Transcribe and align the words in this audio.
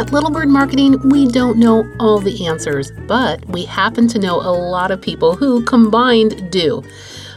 At 0.00 0.12
Little 0.14 0.30
Bird 0.30 0.48
Marketing, 0.48 0.98
we 1.10 1.28
don't 1.28 1.58
know 1.58 1.86
all 2.00 2.20
the 2.20 2.46
answers, 2.46 2.90
but 3.06 3.46
we 3.50 3.66
happen 3.66 4.08
to 4.08 4.18
know 4.18 4.36
a 4.36 4.48
lot 4.48 4.90
of 4.90 5.02
people 5.02 5.36
who 5.36 5.62
combined 5.62 6.50
do. 6.50 6.82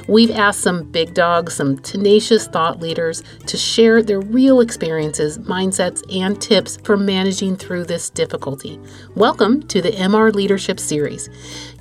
We've 0.07 0.31
asked 0.31 0.61
some 0.61 0.83
big 0.83 1.13
dogs, 1.13 1.55
some 1.55 1.77
tenacious 1.79 2.47
thought 2.47 2.79
leaders 2.79 3.21
to 3.47 3.57
share 3.57 4.01
their 4.01 4.21
real 4.21 4.61
experiences, 4.61 5.39
mindsets, 5.39 6.03
and 6.15 6.41
tips 6.41 6.77
for 6.85 6.95
managing 6.95 7.57
through 7.57 7.83
this 7.83 8.09
difficulty. 8.09 8.79
Welcome 9.13 9.63
to 9.67 9.81
the 9.81 9.91
MR 9.91 10.33
Leadership 10.33 10.79
Series. 10.79 11.29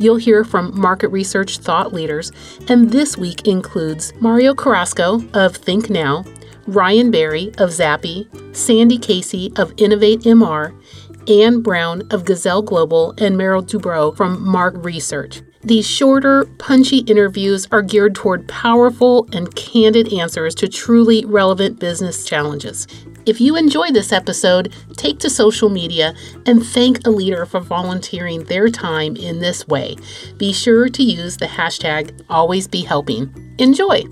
You'll 0.00 0.16
hear 0.16 0.42
from 0.42 0.76
market 0.76 1.10
research 1.10 1.58
thought 1.58 1.92
leaders, 1.92 2.32
and 2.68 2.90
this 2.90 3.16
week 3.16 3.46
includes 3.46 4.12
Mario 4.20 4.52
Carrasco 4.52 5.22
of 5.32 5.54
Think 5.54 5.90
Now, 5.90 6.24
Ryan 6.66 7.10
Barry 7.10 7.52
of 7.58 7.72
Zappi, 7.72 8.28
Sandy 8.52 8.98
Casey 8.98 9.52
of 9.56 9.72
Innovate 9.76 10.20
MR, 10.20 10.74
Anne 11.28 11.60
Brown 11.62 12.02
of 12.10 12.24
Gazelle 12.24 12.62
Global, 12.62 13.14
and 13.18 13.36
Merrill 13.36 13.62
Dubrow 13.62 14.16
from 14.16 14.34
M/A/R/C 14.34 14.78
Research. 14.78 15.42
These 15.64 15.86
shorter, 15.86 16.44
punchy 16.58 16.98
interviews 16.98 17.68
are 17.70 17.82
geared 17.82 18.16
toward 18.16 18.48
powerful 18.48 19.28
and 19.32 19.54
candid 19.54 20.12
answers 20.12 20.56
to 20.56 20.66
truly 20.66 21.24
relevant 21.24 21.78
business 21.78 22.24
challenges. 22.24 22.88
If 23.26 23.40
you 23.40 23.54
enjoy 23.54 23.92
this 23.92 24.12
episode, 24.12 24.74
take 24.96 25.20
to 25.20 25.30
social 25.30 25.68
media 25.68 26.14
and 26.46 26.66
thank 26.66 27.06
a 27.06 27.10
leader 27.10 27.46
for 27.46 27.60
volunteering 27.60 28.42
their 28.44 28.68
time 28.68 29.14
in 29.14 29.38
this 29.38 29.68
way. 29.68 29.96
Be 30.38 30.52
sure 30.52 30.88
to 30.88 31.02
use 31.04 31.36
the 31.36 31.46
hashtag 31.46 32.10
AlwaysBeHelping. 32.26 33.60
Enjoy! 33.60 34.02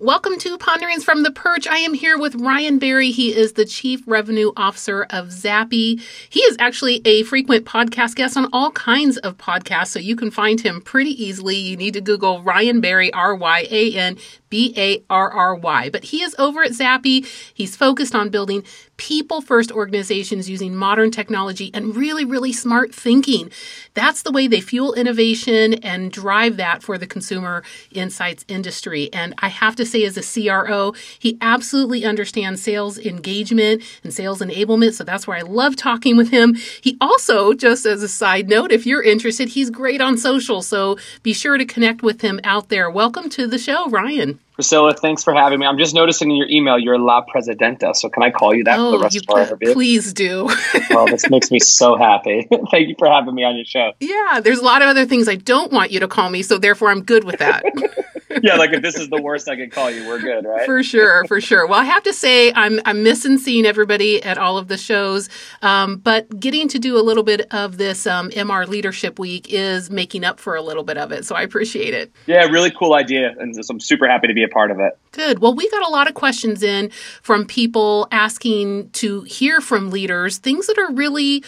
Welcome 0.00 0.38
to 0.38 0.56
Ponderings 0.58 1.02
from 1.02 1.24
the 1.24 1.32
Perch. 1.32 1.66
I 1.66 1.78
am 1.78 1.92
here 1.92 2.16
with 2.16 2.36
Ryan 2.36 2.78
Barry. 2.78 3.10
He 3.10 3.34
is 3.34 3.54
the 3.54 3.64
Chief 3.64 4.00
Revenue 4.06 4.52
Officer 4.56 5.08
of 5.10 5.32
Zappi. 5.32 6.00
He 6.28 6.38
is 6.38 6.54
actually 6.60 7.02
a 7.04 7.24
frequent 7.24 7.64
podcast 7.64 8.14
guest 8.14 8.36
on 8.36 8.48
all 8.52 8.70
kinds 8.70 9.16
of 9.16 9.36
podcasts, 9.38 9.88
so 9.88 9.98
you 9.98 10.14
can 10.14 10.30
find 10.30 10.60
him 10.60 10.80
pretty 10.80 11.10
easily. 11.20 11.56
You 11.56 11.76
need 11.76 11.94
to 11.94 12.00
Google 12.00 12.44
Ryan 12.44 12.80
Barry, 12.80 13.12
R 13.12 13.34
Y 13.34 13.66
A 13.68 13.92
N 13.94 14.18
B 14.50 14.74
A 14.76 15.02
R 15.10 15.30
R 15.30 15.54
Y. 15.54 15.90
But 15.90 16.04
he 16.04 16.22
is 16.22 16.34
over 16.38 16.62
at 16.62 16.72
Zappi. 16.72 17.24
He's 17.54 17.76
focused 17.76 18.14
on 18.14 18.30
building 18.30 18.64
people 18.98 19.40
first 19.40 19.72
organizations 19.72 20.50
using 20.50 20.74
modern 20.74 21.10
technology 21.10 21.70
and 21.72 21.96
really, 21.96 22.24
really 22.24 22.52
smart 22.52 22.94
thinking. 22.94 23.50
That's 23.94 24.22
the 24.22 24.32
way 24.32 24.46
they 24.46 24.60
fuel 24.60 24.92
innovation 24.92 25.74
and 25.74 26.12
drive 26.12 26.56
that 26.58 26.82
for 26.82 26.98
the 26.98 27.06
consumer 27.06 27.62
insights 27.92 28.44
industry. 28.48 29.08
And 29.12 29.34
I 29.38 29.48
have 29.48 29.76
to 29.76 29.86
say, 29.86 30.04
as 30.04 30.16
a 30.16 30.22
CRO, 30.22 30.94
he 31.18 31.38
absolutely 31.40 32.04
understands 32.04 32.62
sales 32.62 32.98
engagement 32.98 33.82
and 34.02 34.12
sales 34.12 34.40
enablement. 34.40 34.94
So 34.94 35.04
that's 35.04 35.26
where 35.26 35.38
I 35.38 35.42
love 35.42 35.76
talking 35.76 36.16
with 36.16 36.30
him. 36.30 36.54
He 36.82 36.98
also, 37.00 37.54
just 37.54 37.86
as 37.86 38.02
a 38.02 38.08
side 38.08 38.48
note, 38.48 38.72
if 38.72 38.84
you're 38.84 39.02
interested, 39.02 39.50
he's 39.50 39.70
great 39.70 40.00
on 40.00 40.18
social. 40.18 40.60
So 40.60 40.98
be 41.22 41.32
sure 41.32 41.56
to 41.56 41.64
connect 41.64 42.02
with 42.02 42.20
him 42.20 42.40
out 42.42 42.68
there. 42.68 42.90
Welcome 42.90 43.30
to 43.30 43.46
the 43.46 43.58
show, 43.58 43.88
Ryan. 43.88 44.40
Priscilla, 44.58 44.92
thanks 44.92 45.22
for 45.22 45.32
having 45.32 45.60
me. 45.60 45.66
I'm 45.66 45.78
just 45.78 45.94
noticing 45.94 46.32
in 46.32 46.36
your 46.36 46.48
email 46.48 46.80
you're 46.80 46.98
La 46.98 47.24
Presidenta, 47.24 47.94
so 47.94 48.08
can 48.08 48.24
I 48.24 48.32
call 48.32 48.52
you 48.52 48.64
that 48.64 48.76
oh, 48.76 48.90
for 48.90 48.90
the 48.90 48.96
oh, 48.96 49.02
rest 49.02 49.16
of 49.18 49.24
our 49.28 49.42
interview? 49.42 49.72
Please 49.72 50.12
do. 50.12 50.50
well, 50.90 51.06
this 51.06 51.30
makes 51.30 51.52
me 51.52 51.60
so 51.60 51.96
happy. 51.96 52.48
Thank 52.72 52.88
you 52.88 52.96
for 52.98 53.06
having 53.06 53.36
me 53.36 53.44
on 53.44 53.54
your 53.54 53.64
show. 53.64 53.92
Yeah, 54.00 54.40
there's 54.42 54.58
a 54.58 54.64
lot 54.64 54.82
of 54.82 54.88
other 54.88 55.06
things 55.06 55.28
I 55.28 55.36
don't 55.36 55.70
want 55.70 55.92
you 55.92 56.00
to 56.00 56.08
call 56.08 56.28
me, 56.28 56.42
so 56.42 56.58
therefore 56.58 56.90
I'm 56.90 57.04
good 57.04 57.22
with 57.22 57.38
that. 57.38 57.62
yeah, 58.42 58.56
like 58.56 58.72
if 58.72 58.82
this 58.82 58.96
is 58.96 59.08
the 59.08 59.20
worst 59.20 59.48
I 59.48 59.56
could 59.56 59.72
call 59.72 59.90
you, 59.90 60.06
we're 60.06 60.20
good, 60.20 60.44
right? 60.44 60.66
For 60.66 60.82
sure, 60.82 61.24
for 61.26 61.40
sure. 61.40 61.66
Well, 61.66 61.80
I 61.80 61.84
have 61.84 62.02
to 62.04 62.12
say 62.12 62.52
I'm 62.52 62.80
I'm 62.84 63.02
missing 63.02 63.38
seeing 63.38 63.66
everybody 63.66 64.22
at 64.22 64.38
all 64.38 64.58
of 64.58 64.68
the 64.68 64.76
shows, 64.76 65.28
um, 65.62 65.96
but 65.96 66.38
getting 66.38 66.68
to 66.68 66.78
do 66.78 66.96
a 66.98 67.02
little 67.02 67.22
bit 67.22 67.52
of 67.52 67.78
this 67.78 68.06
um, 68.06 68.30
MR 68.30 68.66
Leadership 68.66 69.18
Week 69.18 69.46
is 69.52 69.90
making 69.90 70.24
up 70.24 70.40
for 70.40 70.56
a 70.56 70.62
little 70.62 70.84
bit 70.84 70.98
of 70.98 71.12
it. 71.12 71.24
So 71.24 71.34
I 71.34 71.42
appreciate 71.42 71.94
it. 71.94 72.12
Yeah, 72.26 72.44
really 72.46 72.70
cool 72.70 72.94
idea, 72.94 73.34
and 73.38 73.54
so 73.54 73.72
I'm 73.72 73.80
super 73.80 74.08
happy 74.08 74.26
to 74.28 74.34
be 74.34 74.44
a 74.44 74.48
part 74.48 74.70
of 74.70 74.78
it. 74.80 74.98
Good. 75.12 75.38
Well, 75.38 75.54
we 75.54 75.68
got 75.70 75.86
a 75.86 75.90
lot 75.90 76.08
of 76.08 76.14
questions 76.14 76.62
in 76.62 76.90
from 77.22 77.46
people 77.46 78.08
asking 78.10 78.90
to 78.90 79.22
hear 79.22 79.60
from 79.60 79.90
leaders 79.90 80.38
things 80.38 80.66
that 80.66 80.78
are 80.78 80.92
really 80.92 81.42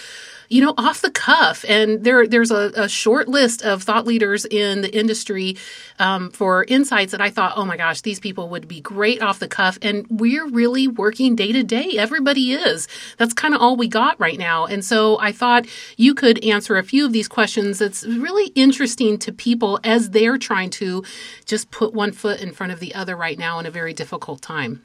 you 0.51 0.61
know, 0.61 0.75
off 0.77 1.01
the 1.01 1.11
cuff. 1.11 1.65
And 1.67 2.03
there, 2.05 2.27
there's 2.27 2.51
a, 2.51 2.73
a 2.75 2.89
short 2.89 3.29
list 3.29 3.63
of 3.63 3.85
thought 3.85 4.05
leaders 4.05 4.45
in 4.45 4.83
the 4.83 4.95
industry 4.95 5.57
um, 6.01 6.31
for 6.33 6.65
insights 6.65 7.13
that 7.13 7.21
I 7.21 7.31
thought, 7.31 7.53
oh 7.57 7.65
my 7.65 7.77
gosh, 7.77 8.01
these 8.01 8.19
people 8.19 8.49
would 8.49 8.67
be 8.67 8.81
great 8.81 9.23
off 9.23 9.39
the 9.39 9.49
cuff. 9.49 9.79
And 9.81 10.07
we're 10.11 10.49
really 10.49 10.89
working 10.89 11.37
day 11.37 11.53
to 11.53 11.63
day. 11.63 11.97
Everybody 11.97 12.53
is. 12.53 12.89
That's 13.17 13.33
kind 13.33 13.55
of 13.55 13.63
all 13.63 13.77
we 13.77 13.87
got 13.87 14.19
right 14.19 14.39
now. 14.39 14.67
And 14.67 14.85
so 14.85 15.19
I 15.21 15.31
thought 15.31 15.67
you 15.97 16.15
could 16.15 16.45
answer 16.45 16.77
a 16.77 16.83
few 16.83 17.07
of 17.07 17.13
these 17.13 17.29
questions 17.29 17.79
that's 17.79 18.05
really 18.05 18.49
interesting 18.57 19.19
to 19.19 19.33
people 19.33 19.79
as 19.85 20.11
they're 20.11 20.39
trying 20.39 20.71
to 20.71 21.05
just 21.47 21.71
put 21.71 21.95
one 21.95 22.11
foot 22.11 22.41
in 22.41 22.53
front 22.53 22.73
of 22.73 22.81
the 22.81 22.97
other 22.97 23.15
right 23.15 23.39
now 23.39 23.61
in 23.61 23.67
a 23.67 23.71
very 23.71 23.95
difficult 23.95 24.43
time. 24.43 24.83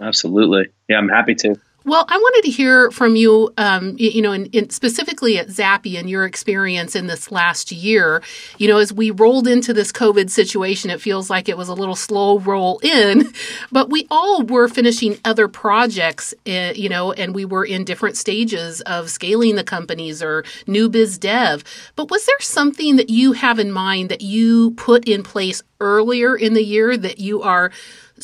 Absolutely. 0.00 0.68
Yeah, 0.88 0.98
I'm 0.98 1.08
happy 1.08 1.34
to. 1.36 1.56
Well, 1.84 2.04
I 2.08 2.16
wanted 2.16 2.42
to 2.46 2.50
hear 2.50 2.90
from 2.92 3.16
you, 3.16 3.52
um, 3.58 3.96
you, 3.98 4.22
know, 4.22 4.30
in, 4.30 4.46
in 4.46 4.70
specifically 4.70 5.38
at 5.38 5.50
Zappi 5.50 5.96
and 5.96 6.08
your 6.08 6.24
experience 6.24 6.94
in 6.94 7.08
this 7.08 7.32
last 7.32 7.72
year. 7.72 8.22
You 8.58 8.68
know, 8.68 8.78
as 8.78 8.92
we 8.92 9.10
rolled 9.10 9.48
into 9.48 9.74
this 9.74 9.90
COVID 9.90 10.30
situation, 10.30 10.90
it 10.90 11.00
feels 11.00 11.28
like 11.28 11.48
it 11.48 11.56
was 11.56 11.68
a 11.68 11.74
little 11.74 11.96
slow 11.96 12.38
roll 12.38 12.78
in, 12.84 13.32
but 13.72 13.90
we 13.90 14.06
all 14.10 14.42
were 14.44 14.68
finishing 14.68 15.18
other 15.24 15.48
projects, 15.48 16.32
uh, 16.46 16.72
you 16.74 16.88
know, 16.88 17.12
and 17.12 17.34
we 17.34 17.44
were 17.44 17.64
in 17.64 17.84
different 17.84 18.16
stages 18.16 18.80
of 18.82 19.10
scaling 19.10 19.56
the 19.56 19.64
companies 19.64 20.22
or 20.22 20.44
new 20.68 20.88
biz 20.88 21.18
dev. 21.18 21.64
But 21.96 22.10
was 22.10 22.24
there 22.26 22.40
something 22.40 22.94
that 22.96 23.10
you 23.10 23.32
have 23.32 23.58
in 23.58 23.72
mind 23.72 24.08
that 24.10 24.22
you 24.22 24.70
put 24.72 25.08
in 25.08 25.24
place 25.24 25.62
earlier 25.80 26.36
in 26.36 26.54
the 26.54 26.62
year 26.62 26.96
that 26.96 27.18
you 27.18 27.42
are 27.42 27.72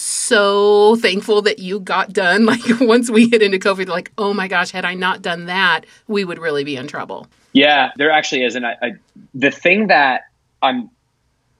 so 0.03 0.97
thankful 0.97 1.43
that 1.43 1.59
you 1.59 1.81
got 1.81 2.13
done. 2.13 2.47
Like 2.49 2.81
once 2.81 3.11
we 3.11 3.29
hit 3.29 3.43
into 3.43 3.59
COVID, 3.59 3.89
like, 3.89 4.11
oh 4.17 4.33
my 4.33 4.49
gosh, 4.49 4.71
had 4.71 4.85
I 4.85 4.95
not 4.95 5.21
done 5.21 5.47
that, 5.47 5.83
we 6.07 6.25
would 6.25 6.39
really 6.39 6.65
be 6.65 6.77
in 6.77 6.87
trouble. 6.87 7.27
Yeah, 7.53 7.93
there 7.97 8.11
actually 8.11 8.45
is. 8.45 8.55
And 8.55 8.67
I, 8.67 8.77
I, 8.81 8.93
the 9.35 9.51
thing 9.51 9.89
that 9.89 10.23
I'm 10.63 10.91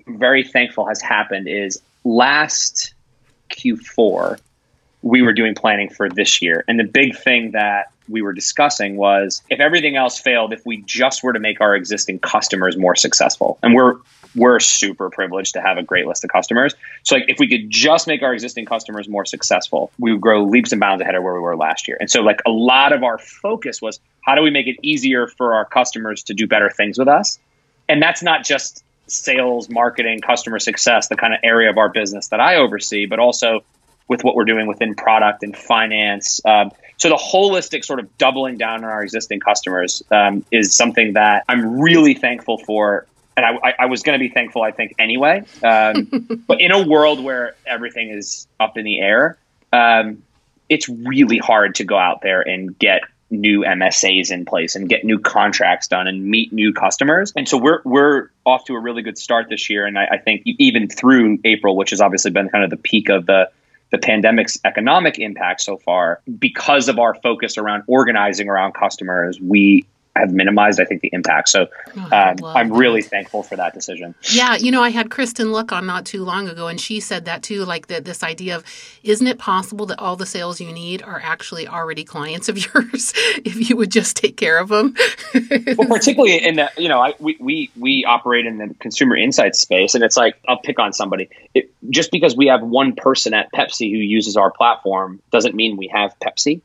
very 0.07 0.45
thankful 0.45 0.87
has 0.87 1.03
happened 1.03 1.47
is 1.47 1.83
last 2.05 2.95
Q4, 3.51 4.39
we 5.03 5.23
were 5.23 5.33
doing 5.33 5.55
planning 5.55 5.91
for 5.91 6.09
this 6.09 6.41
year. 6.41 6.65
And 6.69 6.79
the 6.79 6.85
big 6.85 7.17
thing 7.17 7.53
that 7.53 7.93
we 8.09 8.23
were 8.23 8.33
discussing 8.33 8.97
was 8.97 9.43
if 9.51 9.61
everything 9.61 9.97
else 9.97 10.19
failed, 10.19 10.53
if 10.53 10.65
we 10.65 10.83
just 10.83 11.23
were 11.23 11.33
to 11.33 11.41
make 11.41 11.61
our 11.61 11.75
existing 11.75 12.21
customers 12.21 12.77
more 12.77 12.97
successful. 12.97 13.59
And 13.63 13.75
we're 13.75 13.97
we're 14.39 14.61
super 14.61 15.11
privileged 15.11 15.55
to 15.55 15.61
have 15.61 15.79
a 15.79 15.83
great 15.83 16.07
list 16.07 16.25
of 16.25 16.31
customers. 16.31 16.75
So 17.03 17.17
like 17.17 17.27
if 17.29 17.39
we 17.39 17.49
could 17.49 17.71
just 17.71 18.07
make 18.07 18.23
our 18.23 18.33
existing 18.33 18.67
customers 18.67 19.09
more 19.09 19.25
successful, 19.25 19.91
we 19.99 20.13
would 20.13 20.21
grow 20.21 20.45
leaps 20.45 20.73
and 20.73 20.81
bounds 20.81 21.03
ahead 21.03 21.15
of 21.15 21.23
where 21.23 21.35
we 21.35 21.41
were 21.41 21.57
last 21.57 21.89
year. 21.89 21.97
And 22.01 22.11
so 22.11 22.23
like 22.23 22.41
a 22.47 22.51
lot 22.51 22.93
of 22.93 23.03
our 23.03 23.19
focus 23.19 23.83
was 23.83 24.01
how 24.21 24.35
do 24.35 24.43
we 24.43 24.51
make 24.51 24.67
it 24.67 24.77
easier 24.83 25.27
for 25.27 25.55
our 25.55 25.65
customers 25.65 26.23
to 26.25 26.35
do 26.35 26.47
better 26.47 26.71
things 26.71 26.99
with 26.99 27.09
us? 27.09 27.39
And 27.89 28.03
that's 28.03 28.23
not 28.23 28.45
just 28.45 28.85
sales, 29.07 29.69
marketing, 29.71 30.21
customer 30.21 30.59
success, 30.59 31.09
the 31.09 31.17
kind 31.17 31.33
of 31.33 31.41
area 31.43 31.71
of 31.71 31.79
our 31.79 31.89
business 31.89 32.29
that 32.29 32.41
I 32.41 32.57
oversee, 32.57 33.07
but 33.07 33.19
also 33.19 33.65
with 34.07 34.25
what 34.25 34.35
we're 34.35 34.45
doing 34.45 34.67
within 34.67 34.95
product 34.95 35.43
and 35.43 35.57
finance. 35.57 36.41
Um, 36.45 36.73
so 36.97 37.09
the 37.09 37.17
holistic 37.17 37.85
sort 37.85 38.01
of 38.01 38.19
doubling 38.19 38.59
down 38.59 38.85
on 38.85 38.91
our 38.91 39.03
existing 39.03 39.41
customers 39.41 40.03
um, 40.11 40.45
is 40.51 40.75
something 40.75 41.13
that 41.13 41.45
I'm 41.49 41.81
really 41.81 42.15
thankful 42.15 42.59
for 42.59 43.07
and 43.39 43.59
I, 43.63 43.75
I 43.79 43.87
was 43.87 44.03
going 44.03 44.19
to 44.19 44.23
be 44.23 44.33
thankful, 44.33 44.63
I 44.63 44.73
think, 44.73 44.95
anyway. 44.99 45.45
Um, 45.63 46.43
but 46.47 46.61
in 46.61 46.73
a 46.73 46.87
world 46.87 47.23
where 47.23 47.55
everything 47.67 48.11
is 48.11 48.49
up 48.59 48.77
in 48.77 48.85
the 48.85 49.01
air, 49.01 49.39
um, 49.73 50.23
it's 50.69 50.89
really 50.89 51.39
hard 51.39 51.77
to 51.77 51.85
go 51.85 51.97
out 51.97 52.21
there 52.21 52.41
and 52.41 52.77
get 52.79 53.03
new 53.31 53.61
MSAs 53.61 54.33
in 54.33 54.45
place 54.45 54.75
and 54.75 54.89
get 54.89 55.05
new 55.05 55.19
contracts 55.19 55.87
done 55.87 56.09
and 56.09 56.25
meet 56.25 56.53
new 56.53 56.73
customers. 56.73 57.33
And 57.37 57.49
so 57.49 57.59
we're 57.59 57.81
we're 57.85 58.31
off 58.45 58.65
to 58.65 58.75
a 58.75 58.81
really 58.81 59.03
good 59.03 59.19
start 59.19 59.49
this 59.49 59.71
year. 59.71 59.87
And 59.87 59.99
I, 59.99 60.07
I 60.13 60.19
think 60.19 60.43
even 60.45 60.89
through 60.89 61.39
April, 61.45 61.77
which 61.77 61.91
has 61.91 62.01
obviously 62.01 62.31
been 62.31 62.49
kind 62.49 62.65
of 62.65 62.71
the 62.71 62.77
peak 62.77 63.09
of 63.09 63.27
the 63.27 63.51
the 63.91 63.99
pandemic's 63.99 64.59
economic 64.65 65.19
impact 65.19 65.61
so 65.61 65.77
far, 65.77 66.21
because 66.39 66.89
of 66.89 66.99
our 66.99 67.15
focus 67.15 67.57
around 67.57 67.85
organizing 67.87 68.49
around 68.49 68.73
customers, 68.73 69.41
we 69.41 69.87
have 70.19 70.33
minimized, 70.33 70.81
I 70.81 70.85
think, 70.85 71.03
the 71.03 71.11
impact. 71.13 71.49
So 71.49 71.67
oh, 71.97 72.09
um, 72.13 72.37
I'm 72.45 72.73
really 72.73 73.03
that. 73.03 73.11
thankful 73.11 73.43
for 73.43 73.57
that 73.57 73.75
decision. 73.75 74.15
Yeah, 74.23 74.57
you 74.57 74.71
know, 74.71 74.83
I 74.83 74.91
had 74.91 75.09
Kristin 75.09 75.51
Luck 75.53 75.73
on 75.73 75.87
not 75.87 76.05
too 76.05 76.25
long 76.25 76.49
ago, 76.49 76.69
and 76.69 76.81
she 76.81 77.01
said 77.01 77.25
that 77.27 77.43
too, 77.43 77.65
like 77.65 77.89
that 77.89 78.05
this 78.05 78.23
idea 78.23 78.57
of 78.57 78.65
isn't 79.03 79.27
it 79.27 79.39
possible 79.39 79.87
that 79.87 79.99
all 79.99 80.17
the 80.17 80.27
sales 80.27 80.61
you 80.61 80.73
need 80.73 81.03
are 81.03 81.21
actually 81.23 81.67
already 81.69 82.05
clients 82.05 82.49
of 82.49 82.59
yours 82.75 83.13
if 83.45 83.69
you 83.69 83.77
would 83.77 83.91
just 83.91 84.17
take 84.17 84.37
care 84.37 84.59
of 84.59 84.69
them? 84.69 84.95
well, 85.77 85.89
particularly 85.89 86.45
in 86.45 86.57
the, 86.57 86.71
you 86.77 86.89
know, 86.89 87.01
I, 87.01 87.15
we, 87.19 87.37
we, 87.41 87.71
we 87.77 88.05
operate 88.05 88.47
in 88.47 88.59
the 88.59 88.75
consumer 88.81 89.17
insights 89.17 89.61
space, 89.61 89.95
and 89.95 90.05
it's 90.05 90.17
like, 90.17 90.37
I'll 90.47 90.61
pick 90.61 90.79
on 90.79 90.93
somebody. 90.93 91.29
It, 91.55 91.73
just 91.91 92.11
because 92.11 92.37
we 92.37 92.47
have 92.47 92.63
one 92.63 92.95
person 92.95 93.35
at 93.35 93.53
Pepsi 93.53 93.91
who 93.91 93.99
uses 93.99 94.37
our 94.37 94.51
platform 94.51 95.21
doesn't 95.31 95.55
mean 95.55 95.77
we 95.77 95.89
have 95.89 96.15
Pepsi 96.21 96.61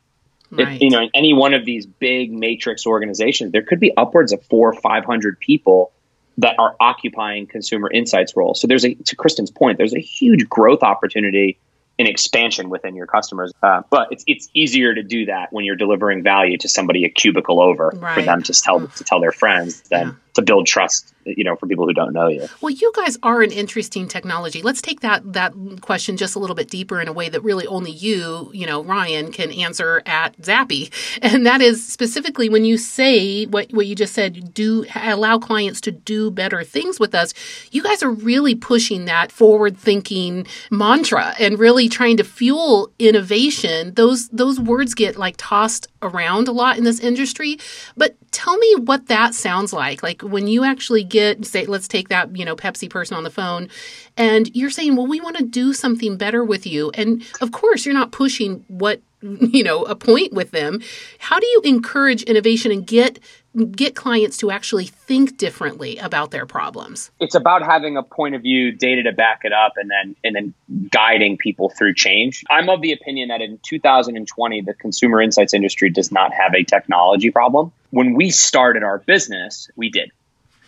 Right. 0.50 0.74
If, 0.74 0.82
you 0.82 0.90
know, 0.90 1.02
in 1.02 1.10
any 1.14 1.32
one 1.32 1.54
of 1.54 1.64
these 1.64 1.86
big 1.86 2.32
matrix 2.32 2.86
organizations, 2.86 3.52
there 3.52 3.62
could 3.62 3.80
be 3.80 3.92
upwards 3.96 4.32
of 4.32 4.42
four 4.44 4.70
or 4.70 4.80
500 4.80 5.40
people 5.40 5.92
that 6.38 6.58
are 6.58 6.76
occupying 6.80 7.46
consumer 7.46 7.90
insights 7.90 8.36
roles. 8.36 8.60
So 8.60 8.66
there's 8.66 8.84
a, 8.84 8.94
to 8.94 9.16
Kristin's 9.16 9.50
point, 9.50 9.78
there's 9.78 9.94
a 9.94 10.00
huge 10.00 10.48
growth 10.48 10.82
opportunity 10.82 11.58
in 11.96 12.06
expansion 12.08 12.70
within 12.70 12.96
your 12.96 13.06
customers. 13.06 13.52
Uh, 13.62 13.82
but 13.88 14.08
it's 14.10 14.24
it's 14.26 14.48
easier 14.52 14.94
to 14.94 15.02
do 15.02 15.26
that 15.26 15.52
when 15.52 15.64
you're 15.64 15.76
delivering 15.76 16.24
value 16.24 16.58
to 16.58 16.68
somebody 16.68 17.04
a 17.04 17.08
cubicle 17.08 17.60
over 17.60 17.92
right. 17.94 18.14
for 18.14 18.22
them 18.22 18.42
to 18.42 18.52
tell 18.52 18.86
to 18.86 19.04
tell 19.04 19.20
their 19.20 19.32
friends 19.32 19.82
than 19.82 20.08
yeah 20.08 20.14
to 20.34 20.42
build 20.42 20.66
trust 20.66 21.14
you 21.24 21.44
know 21.44 21.56
for 21.56 21.66
people 21.66 21.86
who 21.86 21.94
don't 21.94 22.12
know 22.12 22.28
you. 22.28 22.46
Well 22.60 22.70
you 22.70 22.92
guys 22.94 23.16
are 23.22 23.42
an 23.42 23.50
interesting 23.50 24.08
technology. 24.08 24.62
Let's 24.62 24.82
take 24.82 25.00
that 25.00 25.32
that 25.32 25.54
question 25.80 26.16
just 26.16 26.34
a 26.36 26.38
little 26.38 26.56
bit 26.56 26.68
deeper 26.68 27.00
in 27.00 27.08
a 27.08 27.12
way 27.12 27.28
that 27.28 27.40
really 27.42 27.66
only 27.66 27.90
you 27.90 28.50
you 28.52 28.66
know 28.66 28.82
ryan 28.84 29.32
can 29.32 29.50
answer 29.52 30.02
at 30.06 30.34
Zappi. 30.44 30.90
And 31.22 31.46
that 31.46 31.62
is 31.62 31.86
specifically 31.86 32.48
when 32.48 32.64
you 32.64 32.76
say 32.76 33.46
what, 33.46 33.72
what 33.72 33.86
you 33.86 33.94
just 33.94 34.14
said 34.14 34.52
do 34.52 34.84
allow 34.94 35.38
clients 35.38 35.80
to 35.82 35.90
do 35.90 36.30
better 36.30 36.62
things 36.62 37.00
with 37.00 37.14
us 37.14 37.32
you 37.70 37.82
guys 37.82 38.02
are 38.02 38.10
really 38.10 38.54
pushing 38.54 39.06
that 39.06 39.32
forward 39.32 39.76
thinking 39.78 40.46
mantra 40.70 41.34
and 41.38 41.58
really 41.58 41.88
trying 41.88 42.16
to 42.16 42.24
fuel 42.24 42.90
innovation. 42.98 43.94
Those 43.94 44.28
those 44.28 44.60
words 44.60 44.94
get 44.94 45.16
like 45.16 45.34
tossed 45.38 45.86
around 46.04 46.46
a 46.46 46.52
lot 46.52 46.78
in 46.78 46.84
this 46.84 47.00
industry 47.00 47.58
but 47.96 48.14
tell 48.34 48.56
me 48.58 48.74
what 48.76 49.06
that 49.06 49.32
sounds 49.34 49.72
like. 49.72 50.02
Like 50.02 50.20
when 50.22 50.48
you 50.48 50.64
actually 50.64 51.04
get 51.04 51.44
say 51.46 51.66
let's 51.66 51.88
take 51.88 52.08
that 52.08 52.36
you 52.36 52.44
know 52.44 52.56
pepsi 52.56 52.90
person 52.90 53.16
on 53.16 53.24
the 53.24 53.30
phone 53.30 53.68
and 54.16 54.54
you're 54.54 54.70
saying 54.70 54.96
well 54.96 55.06
we 55.06 55.20
want 55.20 55.36
to 55.36 55.44
do 55.44 55.72
something 55.72 56.16
better 56.16 56.44
with 56.44 56.66
you 56.66 56.90
and 56.94 57.22
of 57.40 57.52
course 57.52 57.86
you're 57.86 57.94
not 57.94 58.12
pushing 58.12 58.64
what 58.68 59.00
you 59.22 59.62
know 59.62 59.84
a 59.84 59.94
point 59.94 60.32
with 60.32 60.50
them. 60.50 60.80
How 61.18 61.38
do 61.38 61.46
you 61.46 61.60
encourage 61.64 62.22
innovation 62.24 62.70
and 62.72 62.86
get 62.86 63.18
get 63.54 63.94
clients 63.94 64.36
to 64.38 64.50
actually 64.50 64.86
think 64.86 65.36
differently 65.36 65.98
about 65.98 66.30
their 66.30 66.46
problems. 66.46 67.10
It's 67.20 67.34
about 67.34 67.62
having 67.62 67.96
a 67.96 68.02
point 68.02 68.34
of 68.34 68.42
view 68.42 68.72
data 68.72 69.04
to 69.04 69.12
back 69.12 69.40
it 69.44 69.52
up 69.52 69.74
and 69.76 69.90
then 69.90 70.16
and 70.24 70.34
then 70.34 70.54
guiding 70.90 71.36
people 71.36 71.70
through 71.70 71.94
change. 71.94 72.44
I'm 72.50 72.68
of 72.68 72.80
the 72.80 72.92
opinion 72.92 73.28
that 73.28 73.40
in 73.40 73.60
2020 73.62 74.62
the 74.62 74.74
consumer 74.74 75.22
insights 75.22 75.54
industry 75.54 75.90
does 75.90 76.10
not 76.10 76.32
have 76.32 76.54
a 76.54 76.64
technology 76.64 77.30
problem. 77.30 77.72
When 77.90 78.14
we 78.14 78.30
started 78.30 78.82
our 78.82 78.98
business 78.98 79.70
we 79.76 79.90
did. 79.90 80.10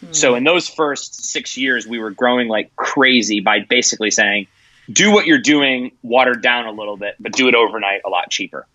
Hmm. 0.00 0.12
so 0.12 0.34
in 0.34 0.44
those 0.44 0.68
first 0.68 1.24
six 1.24 1.56
years 1.56 1.86
we 1.86 1.98
were 1.98 2.10
growing 2.10 2.48
like 2.48 2.76
crazy 2.76 3.40
by 3.40 3.60
basically 3.60 4.10
saying 4.10 4.46
do 4.92 5.10
what 5.10 5.26
you're 5.26 5.38
doing 5.38 5.92
watered 6.02 6.42
down 6.42 6.66
a 6.66 6.70
little 6.70 6.98
bit 6.98 7.14
but 7.18 7.32
do 7.32 7.48
it 7.48 7.54
overnight 7.54 8.02
a 8.04 8.10
lot 8.10 8.30
cheaper 8.30 8.66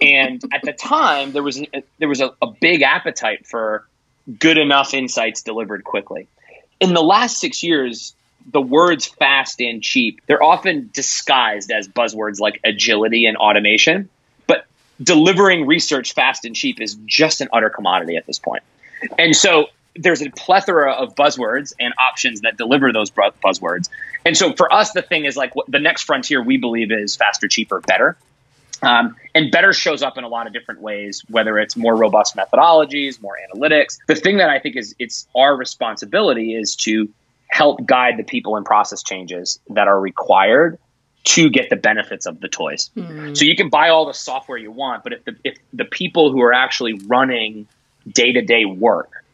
and 0.00 0.42
at 0.52 0.62
the 0.62 0.72
time, 0.72 1.32
there 1.32 1.42
was 1.42 1.62
there 1.98 2.08
was 2.08 2.20
a, 2.20 2.32
a 2.40 2.48
big 2.60 2.82
appetite 2.82 3.46
for 3.46 3.86
good 4.38 4.58
enough 4.58 4.94
insights 4.94 5.42
delivered 5.42 5.84
quickly. 5.84 6.28
In 6.80 6.94
the 6.94 7.02
last 7.02 7.38
six 7.38 7.62
years, 7.62 8.14
the 8.50 8.60
words 8.60 9.06
fast 9.06 9.60
and 9.60 9.82
cheap, 9.82 10.20
they're 10.26 10.42
often 10.42 10.90
disguised 10.92 11.70
as 11.70 11.88
buzzwords 11.88 12.40
like 12.40 12.60
agility 12.64 13.26
and 13.26 13.36
automation. 13.36 14.08
But 14.46 14.66
delivering 15.02 15.66
research 15.66 16.14
fast 16.14 16.44
and 16.44 16.54
cheap 16.54 16.80
is 16.80 16.96
just 17.06 17.40
an 17.40 17.48
utter 17.52 17.70
commodity 17.70 18.16
at 18.16 18.26
this 18.26 18.38
point. 18.38 18.62
And 19.18 19.34
so 19.34 19.66
there's 19.94 20.22
a 20.22 20.30
plethora 20.30 20.92
of 20.92 21.14
buzzwords 21.14 21.72
and 21.78 21.92
options 21.98 22.42
that 22.42 22.56
deliver 22.56 22.92
those 22.92 23.10
buzzwords. 23.10 23.88
And 24.24 24.36
so 24.36 24.52
for 24.52 24.72
us, 24.72 24.92
the 24.92 25.02
thing 25.02 25.24
is 25.24 25.36
like 25.36 25.52
the 25.68 25.78
next 25.78 26.02
frontier 26.02 26.42
we 26.42 26.56
believe 26.56 26.90
is 26.90 27.16
faster, 27.16 27.48
cheaper, 27.48 27.80
better. 27.80 28.16
Um, 28.82 29.14
and 29.32 29.52
better 29.52 29.72
shows 29.72 30.02
up 30.02 30.18
in 30.18 30.24
a 30.24 30.28
lot 30.28 30.48
of 30.48 30.52
different 30.52 30.80
ways, 30.80 31.22
whether 31.28 31.58
it's 31.58 31.76
more 31.76 31.94
robust 31.94 32.36
methodologies, 32.36 33.22
more 33.22 33.36
analytics. 33.54 33.98
The 34.08 34.16
thing 34.16 34.38
that 34.38 34.50
I 34.50 34.58
think 34.58 34.76
is 34.76 34.94
it's 34.98 35.28
our 35.36 35.56
responsibility 35.56 36.54
is 36.54 36.74
to 36.76 37.08
help 37.46 37.86
guide 37.86 38.16
the 38.16 38.24
people 38.24 38.56
and 38.56 38.66
process 38.66 39.02
changes 39.02 39.60
that 39.70 39.86
are 39.86 40.00
required 40.00 40.78
to 41.24 41.50
get 41.50 41.70
the 41.70 41.76
benefits 41.76 42.26
of 42.26 42.40
the 42.40 42.48
toys. 42.48 42.90
Mm. 42.96 43.36
So 43.36 43.44
you 43.44 43.54
can 43.54 43.68
buy 43.68 43.90
all 43.90 44.06
the 44.06 44.14
software 44.14 44.58
you 44.58 44.72
want, 44.72 45.04
but 45.04 45.12
if 45.12 45.24
the 45.24 45.36
if 45.44 45.58
the 45.72 45.84
people 45.84 46.32
who 46.32 46.42
are 46.42 46.52
actually 46.52 46.94
running 46.94 47.68
day-to-day 48.08 48.64
work 48.64 49.24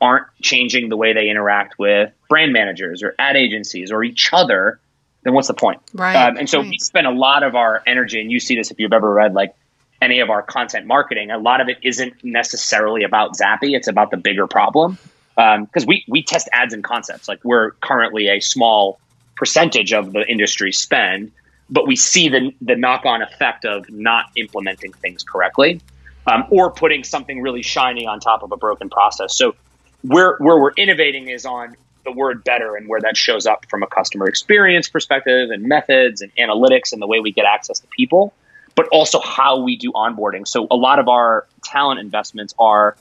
aren't 0.00 0.26
changing 0.40 0.88
the 0.88 0.96
way 0.96 1.12
they 1.12 1.28
interact 1.28 1.78
with 1.78 2.12
brand 2.28 2.52
managers 2.52 3.02
or 3.02 3.14
ad 3.18 3.36
agencies 3.36 3.92
or 3.92 4.02
each 4.02 4.30
other, 4.32 4.80
then 5.24 5.32
what's 5.32 5.48
the 5.48 5.54
point? 5.54 5.80
Right. 5.92 6.14
Um, 6.14 6.36
and 6.36 6.48
so 6.48 6.60
right. 6.60 6.70
we 6.70 6.78
spend 6.78 7.06
a 7.06 7.10
lot 7.10 7.42
of 7.42 7.56
our 7.56 7.82
energy, 7.86 8.20
and 8.20 8.30
you 8.30 8.38
see 8.38 8.54
this 8.54 8.70
if 8.70 8.78
you've 8.78 8.92
ever 8.92 9.12
read 9.12 9.34
like 9.34 9.54
any 10.00 10.20
of 10.20 10.30
our 10.30 10.42
content 10.42 10.86
marketing. 10.86 11.30
A 11.30 11.38
lot 11.38 11.60
of 11.60 11.68
it 11.68 11.78
isn't 11.82 12.22
necessarily 12.22 13.02
about 13.02 13.34
Zappi; 13.36 13.74
it's 13.74 13.88
about 13.88 14.10
the 14.10 14.16
bigger 14.16 14.46
problem. 14.46 14.98
Because 15.34 15.82
um, 15.82 15.86
we 15.88 16.04
we 16.06 16.22
test 16.22 16.48
ads 16.52 16.74
and 16.74 16.84
concepts. 16.84 17.26
Like 17.26 17.40
we're 17.42 17.72
currently 17.72 18.28
a 18.28 18.40
small 18.40 19.00
percentage 19.36 19.92
of 19.92 20.12
the 20.12 20.24
industry 20.30 20.72
spend, 20.72 21.32
but 21.70 21.86
we 21.86 21.96
see 21.96 22.28
the 22.28 22.54
the 22.60 22.76
knock 22.76 23.04
on 23.06 23.22
effect 23.22 23.64
of 23.64 23.88
not 23.90 24.26
implementing 24.36 24.92
things 24.92 25.24
correctly, 25.24 25.80
um, 26.26 26.44
or 26.50 26.70
putting 26.70 27.02
something 27.02 27.40
really 27.40 27.62
shiny 27.62 28.06
on 28.06 28.20
top 28.20 28.42
of 28.42 28.52
a 28.52 28.56
broken 28.56 28.90
process. 28.90 29.36
So 29.36 29.56
where 30.02 30.36
where 30.36 30.58
we're 30.58 30.72
innovating 30.72 31.28
is 31.28 31.46
on 31.46 31.76
the 32.04 32.12
word 32.12 32.44
better 32.44 32.76
and 32.76 32.88
where 32.88 33.00
that 33.00 33.16
shows 33.16 33.46
up 33.46 33.66
from 33.68 33.82
a 33.82 33.86
customer 33.86 34.26
experience 34.28 34.88
perspective 34.88 35.50
and 35.50 35.64
methods 35.64 36.20
and 36.20 36.34
analytics 36.36 36.92
and 36.92 37.00
the 37.00 37.06
way 37.06 37.20
we 37.20 37.32
get 37.32 37.44
access 37.44 37.80
to 37.80 37.86
people, 37.88 38.32
but 38.74 38.88
also 38.88 39.20
how 39.20 39.60
we 39.60 39.76
do 39.76 39.92
onboarding. 39.92 40.46
So 40.46 40.66
a 40.70 40.76
lot 40.76 40.98
of 40.98 41.08
our 41.08 41.46
talent 41.62 42.00
investments 42.00 42.54
are 42.58 42.96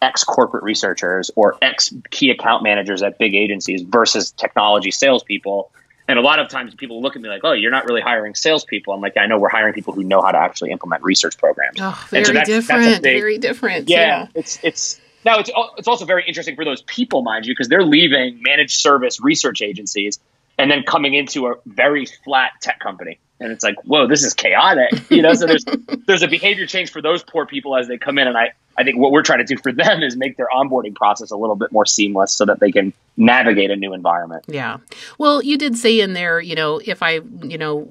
ex 0.00 0.24
corporate 0.24 0.64
researchers 0.64 1.30
or 1.36 1.56
ex 1.62 1.94
key 2.10 2.30
account 2.30 2.62
managers 2.62 3.02
at 3.02 3.18
big 3.18 3.34
agencies 3.34 3.82
versus 3.82 4.32
technology 4.32 4.90
salespeople. 4.90 5.70
And 6.08 6.18
a 6.18 6.22
lot 6.22 6.40
of 6.40 6.48
times 6.48 6.74
people 6.74 7.00
look 7.00 7.14
at 7.14 7.22
me 7.22 7.28
like, 7.28 7.42
oh, 7.44 7.52
you're 7.52 7.70
not 7.70 7.86
really 7.86 8.00
hiring 8.00 8.34
salespeople. 8.34 8.92
I'm 8.92 9.00
like, 9.00 9.16
I 9.16 9.26
know 9.26 9.38
we're 9.38 9.48
hiring 9.48 9.72
people 9.72 9.94
who 9.94 10.02
know 10.02 10.20
how 10.20 10.32
to 10.32 10.38
actually 10.38 10.72
implement 10.72 11.04
research 11.04 11.38
programs. 11.38 11.78
Oh, 11.80 12.06
very 12.10 12.24
so 12.24 12.32
that's, 12.32 12.48
different. 12.48 12.82
That's 12.82 13.00
big, 13.00 13.20
very 13.20 13.38
different. 13.38 13.88
Yeah, 13.88 13.98
yeah, 13.98 14.26
It's, 14.34 14.58
it's, 14.64 15.00
now, 15.24 15.38
it's 15.38 15.50
oh, 15.54 15.70
it's 15.76 15.88
also 15.88 16.04
very 16.04 16.24
interesting 16.26 16.56
for 16.56 16.64
those 16.64 16.82
people, 16.82 17.22
mind 17.22 17.46
you, 17.46 17.52
because 17.52 17.68
they're 17.68 17.84
leaving 17.84 18.40
managed 18.42 18.78
service 18.78 19.20
research 19.20 19.62
agencies 19.62 20.18
and 20.58 20.70
then 20.70 20.82
coming 20.82 21.14
into 21.14 21.46
a 21.46 21.54
very 21.66 22.06
flat 22.06 22.52
tech 22.60 22.78
company. 22.80 23.18
And 23.40 23.50
it's 23.50 23.64
like, 23.64 23.76
whoa, 23.84 24.06
this 24.06 24.22
is 24.22 24.34
chaotic, 24.34 25.10
you 25.10 25.22
know. 25.22 25.34
So 25.34 25.46
there's 25.46 25.64
there's 26.06 26.22
a 26.22 26.28
behavior 26.28 26.66
change 26.66 26.90
for 26.90 27.02
those 27.02 27.22
poor 27.22 27.46
people 27.46 27.76
as 27.76 27.88
they 27.88 27.98
come 27.98 28.18
in, 28.18 28.28
and 28.28 28.36
I 28.36 28.52
I 28.76 28.84
think 28.84 28.98
what 28.98 29.12
we're 29.12 29.22
trying 29.22 29.44
to 29.44 29.44
do 29.44 29.60
for 29.60 29.72
them 29.72 30.02
is 30.02 30.16
make 30.16 30.36
their 30.36 30.48
onboarding 30.54 30.94
process 30.94 31.30
a 31.30 31.36
little 31.36 31.56
bit 31.56 31.72
more 31.72 31.86
seamless 31.86 32.32
so 32.32 32.44
that 32.46 32.60
they 32.60 32.70
can 32.70 32.92
navigate 33.16 33.70
a 33.70 33.76
new 33.76 33.92
environment. 33.92 34.44
Yeah. 34.48 34.78
Well, 35.18 35.42
you 35.42 35.58
did 35.58 35.76
say 35.76 36.00
in 36.00 36.12
there, 36.12 36.40
you 36.40 36.54
know, 36.54 36.80
if 36.84 37.02
I, 37.02 37.20
you 37.42 37.58
know, 37.58 37.88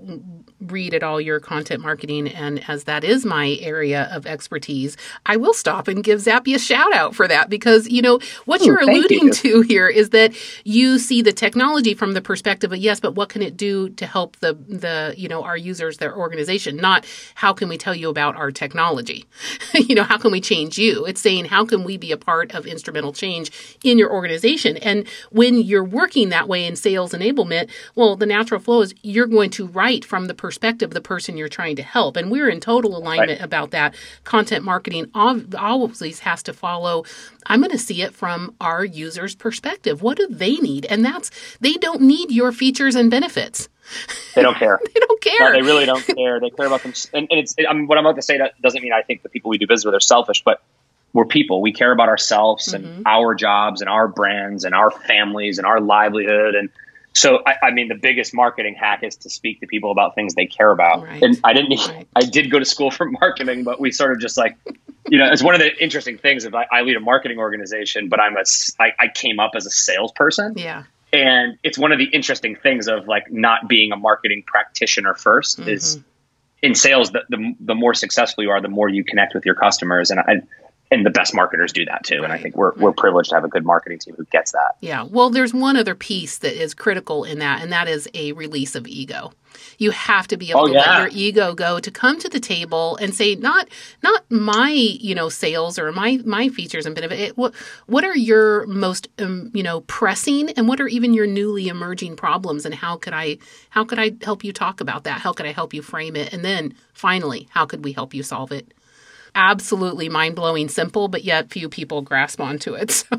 read 0.62 0.94
at 0.94 1.03
all 1.03 1.20
your 1.20 1.39
content 1.39 1.82
marketing, 1.82 2.27
and 2.27 2.68
as 2.70 2.86
that 2.86 3.03
is 3.03 3.25
my 3.25 3.58
area 3.62 4.10
of 4.12 4.25
expertise, 4.25 4.98
I 5.25 5.38
will 5.38 5.53
stop 5.53 5.88
and 5.88 6.03
give 6.03 6.22
Zappi 6.22 6.53
a 6.53 6.60
shout 6.60 6.94
out 6.94 7.15
for 7.15 7.27
that 7.27 7.50
because 7.50 7.89
you 7.89 8.01
know 8.01 8.20
what 8.46 8.62
Ooh, 8.62 8.65
you're 8.65 8.82
alluding 8.82 9.27
you. 9.27 9.34
to 9.34 9.62
here 9.62 9.88
is 9.88 10.10
that 10.10 10.34
you 10.63 11.00
see 11.00 11.22
the 11.22 11.34
technology 11.34 11.94
from 11.94 12.13
the 12.13 12.22
perspective 12.22 12.72
of 12.72 12.80
yes, 12.80 13.00
but 13.00 13.15
what 13.15 13.30
can 13.30 13.41
it 13.41 13.58
do 13.58 13.89
to 13.89 14.06
help 14.06 14.38
the 14.38 14.53
the 14.53 15.13
you 15.18 15.27
know 15.27 15.44
our 15.44 15.58
users, 15.58 15.98
their 15.98 16.15
organization? 16.15 16.77
Not 16.77 17.06
how 17.36 17.53
can 17.53 17.70
we 17.70 17.77
tell 17.77 17.96
you 17.96 18.10
about 18.10 18.36
our 18.36 18.51
technology? 18.51 19.25
you 19.74 19.96
know 19.96 20.03
how 20.03 20.18
can 20.18 20.32
we 20.32 20.41
change 20.41 20.77
you? 20.77 21.06
It's 21.06 21.22
saying 21.22 21.46
how 21.46 21.65
can 21.65 21.84
we 21.84 21.98
be 21.98 22.12
a 22.12 22.18
part 22.18 22.53
of 22.53 22.65
instrumental 22.65 23.13
change 23.13 23.77
in 23.84 23.98
your 23.98 24.12
organization? 24.12 24.77
And 24.77 25.08
when 25.32 25.60
you're 25.62 25.84
working 25.84 26.30
that 26.30 26.48
way 26.48 26.65
in 26.65 26.75
sales 26.75 27.13
enablement, 27.13 27.70
well, 27.96 28.15
the 28.15 28.25
natural 28.25 28.60
flow 28.60 28.82
is 28.82 28.94
you're 29.01 29.27
going 29.27 29.50
to 29.51 29.68
write 29.68 30.06
from 30.06 30.25
the 30.25 30.34
perspective 30.34 30.50
perspective 30.51 30.89
of 30.89 30.93
the 30.93 31.00
person 31.00 31.38
you're 31.38 31.48
trying 31.48 31.77
to 31.77 31.81
help. 31.81 32.17
And 32.17 32.29
we're 32.29 32.50
in 32.50 32.60
total 32.60 32.98
alignment 32.98 33.39
right. 33.39 33.41
about 33.41 33.72
that. 33.72 33.96
Content 34.25 34.65
marketing 34.65 35.10
always 35.15 36.20
has 36.20 36.43
to 36.43 36.51
follow. 36.51 37.05
I'm 37.46 37.62
going 37.62 37.72
to 37.72 37.77
see 37.77 38.01
it 38.01 38.13
from 38.13 38.53
our 38.60 38.84
user's 38.84 39.34
perspective. 39.34 40.01
What 40.01 40.17
do 40.17 40.27
they 40.27 40.55
need? 40.58 40.86
And 40.88 41.05
that's, 41.05 41.31
they 41.62 41.75
don't 41.75 42.01
need 42.01 42.31
your 42.31 42.51
features 42.51 42.96
and 42.96 43.10
benefits. 43.10 43.70
They 44.36 44.41
don't 44.41 44.58
care. 44.58 44.77
they 44.93 45.00
don't 45.00 45.22
care. 45.22 45.53
No, 45.53 45.53
they 45.53 45.62
really 45.62 45.86
don't 45.86 46.05
care. 46.05 46.41
They 46.41 46.50
care 46.50 46.65
about 46.65 46.84
them. 46.84 46.91
And, 47.13 47.29
and 47.31 47.39
it's, 47.39 47.55
I 47.58 47.72
mean, 47.72 47.88
what 47.88 47.98
I'm 47.98 48.05
about 48.05 48.17
to 48.17 48.22
say 48.22 48.39
that 48.39 48.62
doesn't 48.62 48.84
mean 48.84 48.91
I 48.91 49.03
think 49.03 49.24
the 49.24 49.29
people 49.29 49.51
we 49.51 49.58
do 49.58 49.67
business 49.67 49.86
with 49.86 49.96
are 49.96 50.01
selfish, 50.01 50.43
but 50.43 50.62
we're 51.13 51.24
people. 51.24 51.62
We 51.62 51.72
care 51.72 51.93
about 51.93 52.10
ourselves 52.10 52.74
mm-hmm. 52.74 52.86
and 52.86 53.08
our 53.08 53.36
jobs 53.36 53.79
and 53.79 53.89
our 53.89 54.10
brands 54.10 54.65
and 54.65 54.75
our 54.75 54.91
families 54.91 55.60
and 55.60 55.65
our 55.65 55.79
livelihood. 55.79 56.55
And 56.55 56.70
so 57.13 57.39
I, 57.46 57.68
I, 57.68 57.72
mean, 57.72 57.89
the 57.89 57.96
biggest 57.96 58.34
marketing 58.34 58.75
hack 58.75 59.03
is 59.03 59.18
to 59.18 59.30
speak 59.30 59.60
to 59.60 59.68
people 59.68 59.91
about 59.91 60.15
things 60.15 60.34
they 60.34 60.46
care 60.46 60.72
about. 60.72 61.03
Right. 61.03 61.22
And 61.22 61.39
I 61.44 61.53
didn't. 61.53 61.77
Right. 61.88 62.08
I 62.15 62.22
did 62.22 62.50
go 62.50 62.60
to 62.60 62.65
school 62.65 62.89
for 62.89 63.06
marketing, 63.06 63.63
but 63.63 63.80
we 63.80 63.91
sort 63.91 64.12
of 64.12 64.20
just 64.20 64.38
like, 64.38 64.58
you 65.10 65.18
know, 65.18 65.27
it's 65.32 65.44
one 65.44 65.53
of 65.53 65.60
the 65.60 65.72
interesting 65.82 66.18
things. 66.18 66.46
If 66.46 66.53
I, 66.53 66.65
I 66.72 66.82
lead 66.82 66.96
a 66.96 67.01
marketing 67.01 67.39
organization, 67.39 68.08
but 68.08 68.22
I'm 68.22 68.38
a, 68.38 68.44
I, 68.80 68.94
I 69.00 69.08
came 69.13 69.39
up 69.39 69.51
as 69.56 69.65
a 69.65 69.70
salesperson. 69.70 70.53
Yeah. 70.58 70.84
And 71.12 71.58
it's 71.63 71.77
one 71.77 71.91
of 71.91 71.98
the 71.98 72.06
interesting 72.06 72.56
things 72.56 72.88
of 72.88 73.08
like 73.08 73.30
not 73.30 73.68
being 73.68 73.91
a 73.91 73.98
marketing 73.98 74.44
practitioner 74.48 75.13
1st 75.13 75.60
mm-hmm. 75.60 75.70
is 75.70 76.00
in 76.62 76.75
sales, 76.75 77.12
the, 77.12 77.24
the, 77.27 77.56
the 77.60 77.75
more 77.75 77.94
successful 77.94 78.44
you 78.44 78.51
are, 78.51 78.62
the 78.62 78.70
more 78.70 78.88
you 78.88 79.03
connect 79.03 79.34
with 79.34 79.46
your 79.46 79.56
customers. 79.56 80.12
And 80.12 80.20
I, 80.22 80.41
and 80.91 81.05
the 81.05 81.10
best 81.10 81.33
marketers 81.33 81.71
do 81.71 81.86
that 81.86 82.03
too. 82.03 82.15
Right. 82.15 82.25
And 82.25 82.33
I 82.33 82.38
think 82.38 82.55
we're, 82.55 82.74
we're 82.75 82.91
privileged 82.91 83.29
to 83.29 83.36
have 83.36 83.45
a 83.45 83.48
good 83.48 83.65
marketing 83.65 84.00
team 84.00 84.15
who 84.17 84.25
gets 84.25 84.51
that. 84.51 84.75
Yeah. 84.81 85.03
Well, 85.10 85.29
there's 85.29 85.53
one 85.53 85.77
other 85.77 85.95
piece 85.95 86.38
that 86.39 86.53
is 86.53 86.74
critical 86.74 87.24
in 87.24 87.39
that, 87.39 87.62
and 87.62 87.71
that 87.71 87.88
is 87.88 88.10
a 88.13 88.33
release 88.33 88.75
of 88.75 88.86
ego. 88.86 89.31
You 89.77 89.91
have 89.91 90.27
to 90.27 90.38
be 90.38 90.50
able 90.51 90.62
oh, 90.62 90.67
to 90.67 90.74
yeah. 90.74 91.00
let 91.00 91.13
your 91.13 91.21
ego 91.21 91.53
go 91.53 91.79
to 91.79 91.91
come 91.91 92.19
to 92.19 92.29
the 92.29 92.39
table 92.39 92.98
and 92.98 93.13
say, 93.13 93.36
not 93.36 93.69
not 94.01 94.24
my 94.29 94.69
you 94.69 95.13
know 95.13 95.27
sales 95.29 95.77
or 95.77 95.91
my 95.91 96.19
my 96.25 96.50
features 96.50 96.86
and 96.86 96.95
benefit. 96.95 97.38
What 97.38 97.53
what 97.88 98.03
are 98.03 98.15
your 98.15 98.65
most 98.67 99.10
um, 99.19 99.51
you 99.53 99.63
know 99.63 99.81
pressing, 99.81 100.51
and 100.51 100.67
what 100.67 100.79
are 100.79 100.88
even 100.88 101.13
your 101.13 101.27
newly 101.27 101.67
emerging 101.67 102.15
problems, 102.15 102.65
and 102.65 102.74
how 102.74 102.95
could 102.95 103.13
I 103.13 103.39
how 103.69 103.83
could 103.83 104.00
I 104.00 104.13
help 104.21 104.43
you 104.43 104.53
talk 104.53 104.79
about 104.79 105.03
that? 105.03 105.19
How 105.19 105.33
could 105.33 105.45
I 105.45 105.51
help 105.51 105.74
you 105.74 105.81
frame 105.81 106.15
it? 106.15 106.33
And 106.33 106.45
then 106.45 106.74
finally, 106.93 107.50
how 107.51 107.65
could 107.65 107.83
we 107.83 107.91
help 107.91 108.13
you 108.13 108.24
solve 108.24 108.51
it? 108.53 108.74
Absolutely 109.35 110.09
mind 110.09 110.35
blowing 110.35 110.69
simple, 110.69 111.07
but 111.07 111.23
yet 111.23 111.50
few 111.50 111.69
people 111.69 112.01
grasp 112.01 112.39
onto 112.39 112.73
it. 112.73 113.05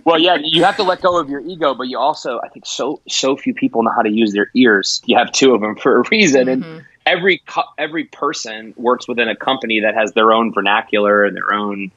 So. 0.00 0.02
well, 0.04 0.18
yeah, 0.18 0.36
you 0.42 0.64
have 0.64 0.76
to 0.76 0.82
let 0.82 1.02
go 1.02 1.18
of 1.18 1.28
your 1.28 1.40
ego, 1.40 1.74
but 1.74 1.88
you 1.88 1.98
also, 1.98 2.40
I 2.42 2.48
think, 2.48 2.64
so 2.64 3.00
so 3.08 3.36
few 3.36 3.54
people 3.54 3.82
know 3.82 3.90
how 3.94 4.02
to 4.02 4.10
use 4.10 4.32
their 4.32 4.50
ears. 4.54 5.02
You 5.04 5.18
have 5.18 5.32
two 5.32 5.54
of 5.54 5.60
them 5.60 5.76
for 5.76 6.00
a 6.00 6.08
reason, 6.10 6.46
mm-hmm. 6.46 6.62
and 6.62 6.84
every 7.06 7.42
every 7.76 8.04
person 8.04 8.72
works 8.76 9.08
within 9.08 9.28
a 9.28 9.36
company 9.36 9.80
that 9.80 9.94
has 9.94 10.12
their 10.12 10.32
own 10.32 10.52
vernacular 10.52 11.24
and 11.24 11.36
their 11.36 11.52
own 11.52 11.90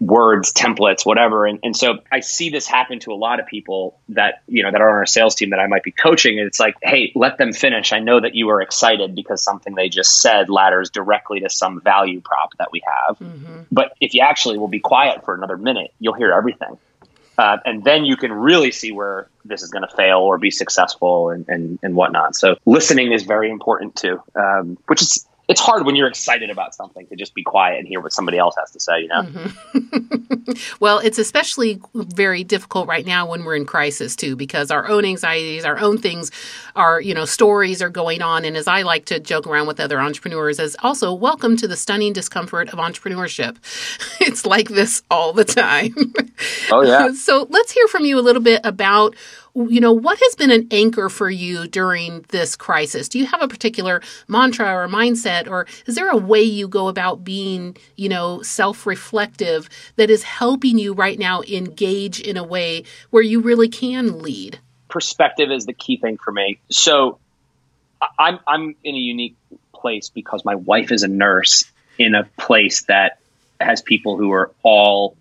words, 0.00 0.52
templates, 0.52 1.06
whatever. 1.06 1.46
And, 1.46 1.58
and 1.62 1.76
so 1.76 1.98
I 2.12 2.20
see 2.20 2.50
this 2.50 2.66
happen 2.66 3.00
to 3.00 3.12
a 3.12 3.14
lot 3.14 3.40
of 3.40 3.46
people 3.46 3.98
that, 4.10 4.42
you 4.46 4.62
know, 4.62 4.70
that 4.70 4.80
are 4.80 4.90
on 4.90 4.96
our 4.96 5.06
sales 5.06 5.34
team 5.34 5.50
that 5.50 5.58
I 5.58 5.66
might 5.66 5.82
be 5.82 5.92
coaching. 5.92 6.38
And 6.38 6.46
it's 6.46 6.60
like, 6.60 6.76
hey, 6.82 7.12
let 7.14 7.38
them 7.38 7.52
finish. 7.52 7.92
I 7.92 8.00
know 8.00 8.20
that 8.20 8.34
you 8.34 8.50
are 8.50 8.60
excited 8.60 9.14
because 9.14 9.42
something 9.42 9.74
they 9.74 9.88
just 9.88 10.20
said 10.20 10.50
ladders 10.50 10.90
directly 10.90 11.40
to 11.40 11.50
some 11.50 11.80
value 11.80 12.20
prop 12.20 12.56
that 12.58 12.70
we 12.72 12.82
have. 12.86 13.18
Mm-hmm. 13.18 13.62
But 13.72 13.94
if 14.00 14.14
you 14.14 14.20
actually 14.20 14.58
will 14.58 14.68
be 14.68 14.80
quiet 14.80 15.24
for 15.24 15.34
another 15.34 15.56
minute, 15.56 15.92
you'll 15.98 16.14
hear 16.14 16.32
everything. 16.32 16.78
Uh, 17.38 17.58
and 17.64 17.84
then 17.84 18.04
you 18.04 18.16
can 18.16 18.32
really 18.32 18.72
see 18.72 18.92
where 18.92 19.28
this 19.44 19.62
is 19.62 19.70
going 19.70 19.86
to 19.86 19.94
fail 19.94 20.18
or 20.18 20.38
be 20.38 20.50
successful 20.50 21.30
and, 21.30 21.46
and, 21.48 21.78
and 21.82 21.94
whatnot. 21.94 22.34
So 22.34 22.56
listening 22.64 23.12
is 23.12 23.24
very 23.24 23.50
important 23.50 23.94
too, 23.94 24.22
um, 24.34 24.78
which 24.86 25.02
is 25.02 25.26
it's 25.48 25.60
hard 25.60 25.86
when 25.86 25.94
you're 25.94 26.08
excited 26.08 26.50
about 26.50 26.74
something 26.74 27.06
to 27.06 27.14
just 27.14 27.34
be 27.34 27.42
quiet 27.42 27.78
and 27.78 27.86
hear 27.86 28.00
what 28.00 28.12
somebody 28.12 28.36
else 28.36 28.56
has 28.58 28.72
to 28.72 28.80
say, 28.80 29.02
you 29.02 29.08
know? 29.08 29.22
Mm-hmm. 29.22 30.52
well, 30.80 30.98
it's 30.98 31.18
especially 31.18 31.80
very 31.94 32.42
difficult 32.42 32.88
right 32.88 33.06
now 33.06 33.28
when 33.28 33.44
we're 33.44 33.54
in 33.54 33.64
crisis 33.64 34.16
too, 34.16 34.34
because 34.34 34.72
our 34.72 34.88
own 34.88 35.04
anxieties, 35.04 35.64
our 35.64 35.78
own 35.78 35.98
things 35.98 36.32
our, 36.74 37.00
you 37.00 37.14
know, 37.14 37.24
stories 37.24 37.80
are 37.80 37.90
going 37.90 38.22
on. 38.22 38.44
And 38.44 38.56
as 38.56 38.66
I 38.66 38.82
like 38.82 39.06
to 39.06 39.20
joke 39.20 39.46
around 39.46 39.68
with 39.68 39.78
other 39.78 40.00
entrepreneurs, 40.00 40.58
as 40.58 40.76
also 40.82 41.14
welcome 41.14 41.56
to 41.58 41.68
the 41.68 41.76
stunning 41.76 42.12
discomfort 42.12 42.68
of 42.70 42.80
entrepreneurship. 42.80 43.56
it's 44.20 44.44
like 44.44 44.68
this 44.68 45.02
all 45.10 45.32
the 45.32 45.44
time. 45.44 45.94
Oh, 46.72 46.82
yeah. 46.82 47.12
so 47.14 47.46
let's 47.50 47.72
hear 47.72 47.86
from 47.86 48.04
you 48.04 48.18
a 48.18 48.22
little 48.22 48.42
bit 48.42 48.60
about 48.64 49.14
you 49.56 49.80
know, 49.80 49.92
what 49.92 50.18
has 50.18 50.34
been 50.34 50.50
an 50.50 50.68
anchor 50.70 51.08
for 51.08 51.30
you 51.30 51.66
during 51.66 52.24
this 52.28 52.56
crisis? 52.56 53.08
Do 53.08 53.18
you 53.18 53.24
have 53.26 53.40
a 53.40 53.48
particular 53.48 54.02
mantra 54.28 54.66
or 54.66 54.86
mindset, 54.86 55.48
or 55.48 55.66
is 55.86 55.94
there 55.94 56.10
a 56.10 56.16
way 56.16 56.42
you 56.42 56.68
go 56.68 56.88
about 56.88 57.24
being, 57.24 57.76
you 57.96 58.10
know, 58.10 58.42
self 58.42 58.86
reflective 58.86 59.70
that 59.96 60.10
is 60.10 60.22
helping 60.22 60.78
you 60.78 60.92
right 60.92 61.18
now 61.18 61.40
engage 61.42 62.20
in 62.20 62.36
a 62.36 62.44
way 62.44 62.84
where 63.10 63.22
you 63.22 63.40
really 63.40 63.68
can 63.68 64.20
lead? 64.20 64.60
Perspective 64.88 65.50
is 65.50 65.64
the 65.64 65.72
key 65.72 65.96
thing 65.96 66.18
for 66.18 66.32
me. 66.32 66.60
So 66.70 67.18
I'm, 68.18 68.38
I'm 68.46 68.76
in 68.84 68.94
a 68.94 68.98
unique 68.98 69.36
place 69.72 70.10
because 70.10 70.44
my 70.44 70.54
wife 70.54 70.92
is 70.92 71.02
a 71.02 71.08
nurse 71.08 71.64
in 71.98 72.14
a 72.14 72.24
place 72.38 72.82
that 72.82 73.20
has 73.58 73.80
people 73.80 74.18
who 74.18 74.32
are 74.32 74.52
all 74.62 75.16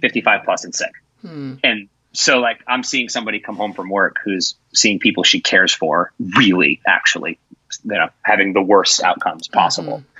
55 0.00 0.44
plus 0.44 0.64
and 0.64 0.74
sick. 0.74 0.92
Hmm. 1.22 1.54
And 1.62 1.88
so 2.16 2.38
like 2.38 2.60
I'm 2.66 2.82
seeing 2.82 3.08
somebody 3.08 3.40
come 3.40 3.56
home 3.56 3.72
from 3.72 3.90
work 3.90 4.16
who's 4.24 4.54
seeing 4.72 4.98
people 4.98 5.22
she 5.22 5.40
cares 5.40 5.72
for 5.72 6.12
really 6.18 6.80
actually 6.86 7.38
you 7.84 7.92
know 7.92 8.08
having 8.22 8.52
the 8.52 8.62
worst 8.62 9.02
outcomes 9.02 9.48
possible. 9.48 9.98
Mm-hmm. 9.98 10.10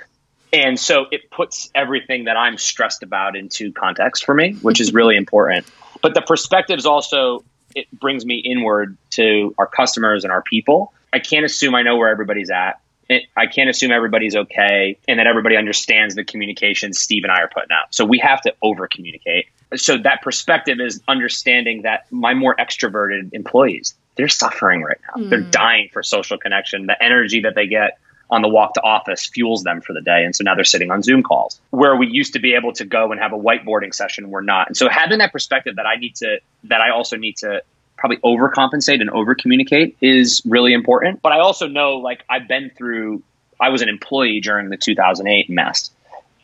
And 0.53 0.79
so 0.79 1.07
it 1.11 1.29
puts 1.29 1.69
everything 1.75 2.25
that 2.25 2.37
I'm 2.37 2.57
stressed 2.57 3.03
about 3.03 3.35
into 3.35 3.73
context 3.73 4.25
for 4.25 4.33
me, 4.33 4.53
which 4.53 4.79
is 4.79 4.93
really 4.93 5.17
important. 5.17 5.65
But 6.01 6.13
the 6.13 6.21
perspectives 6.21 6.85
also 6.85 7.43
it 7.75 7.87
brings 7.91 8.25
me 8.25 8.37
inward 8.37 8.97
to 9.11 9.53
our 9.57 9.67
customers 9.67 10.23
and 10.23 10.31
our 10.31 10.41
people. 10.41 10.93
I 11.11 11.19
can't 11.19 11.45
assume 11.45 11.75
I 11.75 11.83
know 11.83 11.97
where 11.97 12.09
everybody's 12.09 12.49
at. 12.49 12.79
It, 13.09 13.23
I 13.35 13.47
can't 13.47 13.69
assume 13.69 13.91
everybody's 13.91 14.35
okay 14.35 14.97
and 15.07 15.19
that 15.19 15.27
everybody 15.27 15.57
understands 15.57 16.15
the 16.15 16.23
communication 16.23 16.93
Steve 16.93 17.23
and 17.23 17.31
I 17.31 17.41
are 17.41 17.47
putting 17.47 17.71
out. 17.71 17.93
So 17.93 18.05
we 18.05 18.19
have 18.19 18.41
to 18.41 18.53
over 18.61 18.87
communicate 18.87 19.47
so 19.75 19.97
that 19.97 20.21
perspective 20.21 20.79
is 20.79 21.01
understanding 21.07 21.81
that 21.83 22.11
my 22.11 22.33
more 22.33 22.55
extroverted 22.55 23.33
employees 23.33 23.95
they're 24.17 24.27
suffering 24.27 24.81
right 24.81 24.97
now. 25.07 25.23
Mm. 25.23 25.29
they're 25.29 25.41
dying 25.41 25.89
for 25.93 26.03
social 26.03 26.37
connection. 26.37 26.87
The 26.87 27.01
energy 27.01 27.41
that 27.41 27.55
they 27.55 27.67
get 27.67 27.99
on 28.29 28.41
the 28.41 28.49
walk 28.49 28.73
to 28.73 28.81
office 28.81 29.25
fuels 29.25 29.63
them 29.63 29.79
for 29.79 29.93
the 29.93 30.01
day. 30.01 30.25
And 30.25 30.35
so 30.35 30.43
now 30.43 30.55
they're 30.55 30.65
sitting 30.65 30.91
on 30.91 31.01
zoom 31.01 31.23
calls 31.23 31.61
where 31.69 31.95
we 31.95 32.07
used 32.07 32.33
to 32.33 32.39
be 32.39 32.55
able 32.55 32.73
to 32.73 32.83
go 32.83 33.11
and 33.11 33.21
have 33.21 33.31
a 33.31 33.37
whiteboarding 33.37 33.93
session 33.93 34.29
we're 34.29 34.41
not. 34.41 34.67
And 34.67 34.75
so 34.75 34.89
having 34.89 35.19
that 35.19 35.31
perspective 35.31 35.77
that 35.77 35.85
i 35.85 35.95
need 35.95 36.15
to 36.17 36.39
that 36.65 36.81
i 36.81 36.89
also 36.89 37.15
need 37.15 37.37
to 37.37 37.61
probably 37.95 38.17
overcompensate 38.17 38.99
and 38.99 39.09
over 39.09 39.33
communicate 39.33 39.95
is 40.01 40.41
really 40.45 40.73
important. 40.73 41.21
But 41.21 41.31
i 41.31 41.39
also 41.39 41.67
know 41.67 41.97
like 41.97 42.25
i've 42.29 42.49
been 42.49 42.69
through 42.77 43.23
i 43.61 43.69
was 43.69 43.81
an 43.81 43.87
employee 43.87 44.41
during 44.41 44.69
the 44.69 44.77
2008 44.77 45.49
mess. 45.49 45.91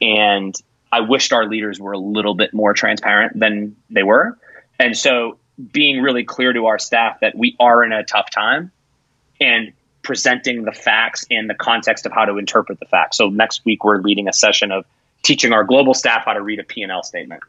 And 0.02 0.56
I 0.94 1.00
wished 1.00 1.34
our 1.34 1.48
leaders 1.48 1.80
were 1.80 1.94
a 1.94 1.98
little 1.98 2.36
bit 2.36 2.54
more 2.54 2.74
transparent 2.74 3.40
than 3.40 3.76
they 3.90 4.04
were. 4.04 4.38
And 4.80 4.96
so 4.96 5.40
being 5.72 6.02
really 6.02 6.24
clear 6.24 6.54
to 6.54 6.68
our 6.68 6.78
staff 6.78 7.20
that 7.22 7.36
we 7.36 7.56
are 7.60 7.84
in 7.84 7.92
a 7.92 8.04
tough 8.04 8.30
time 8.30 8.72
and 9.42 9.74
presenting 10.04 10.66
the 10.66 10.72
facts 10.72 11.26
in 11.32 11.48
the 11.48 11.56
context 11.56 12.06
of 12.06 12.12
how 12.12 12.26
to 12.26 12.38
interpret 12.38 12.80
the 12.80 12.86
facts. 12.86 13.18
So 13.18 13.30
next 13.30 13.66
week 13.66 13.84
we're 13.84 14.02
leading 14.02 14.28
a 14.28 14.34
session 14.34 14.72
of 14.72 14.86
teaching 15.24 15.52
our 15.52 15.64
global 15.64 15.96
staff 15.96 16.26
how 16.26 16.34
to 16.34 16.42
read 16.42 16.60
a 16.60 16.64
P&L 16.64 17.02
statement 17.02 17.42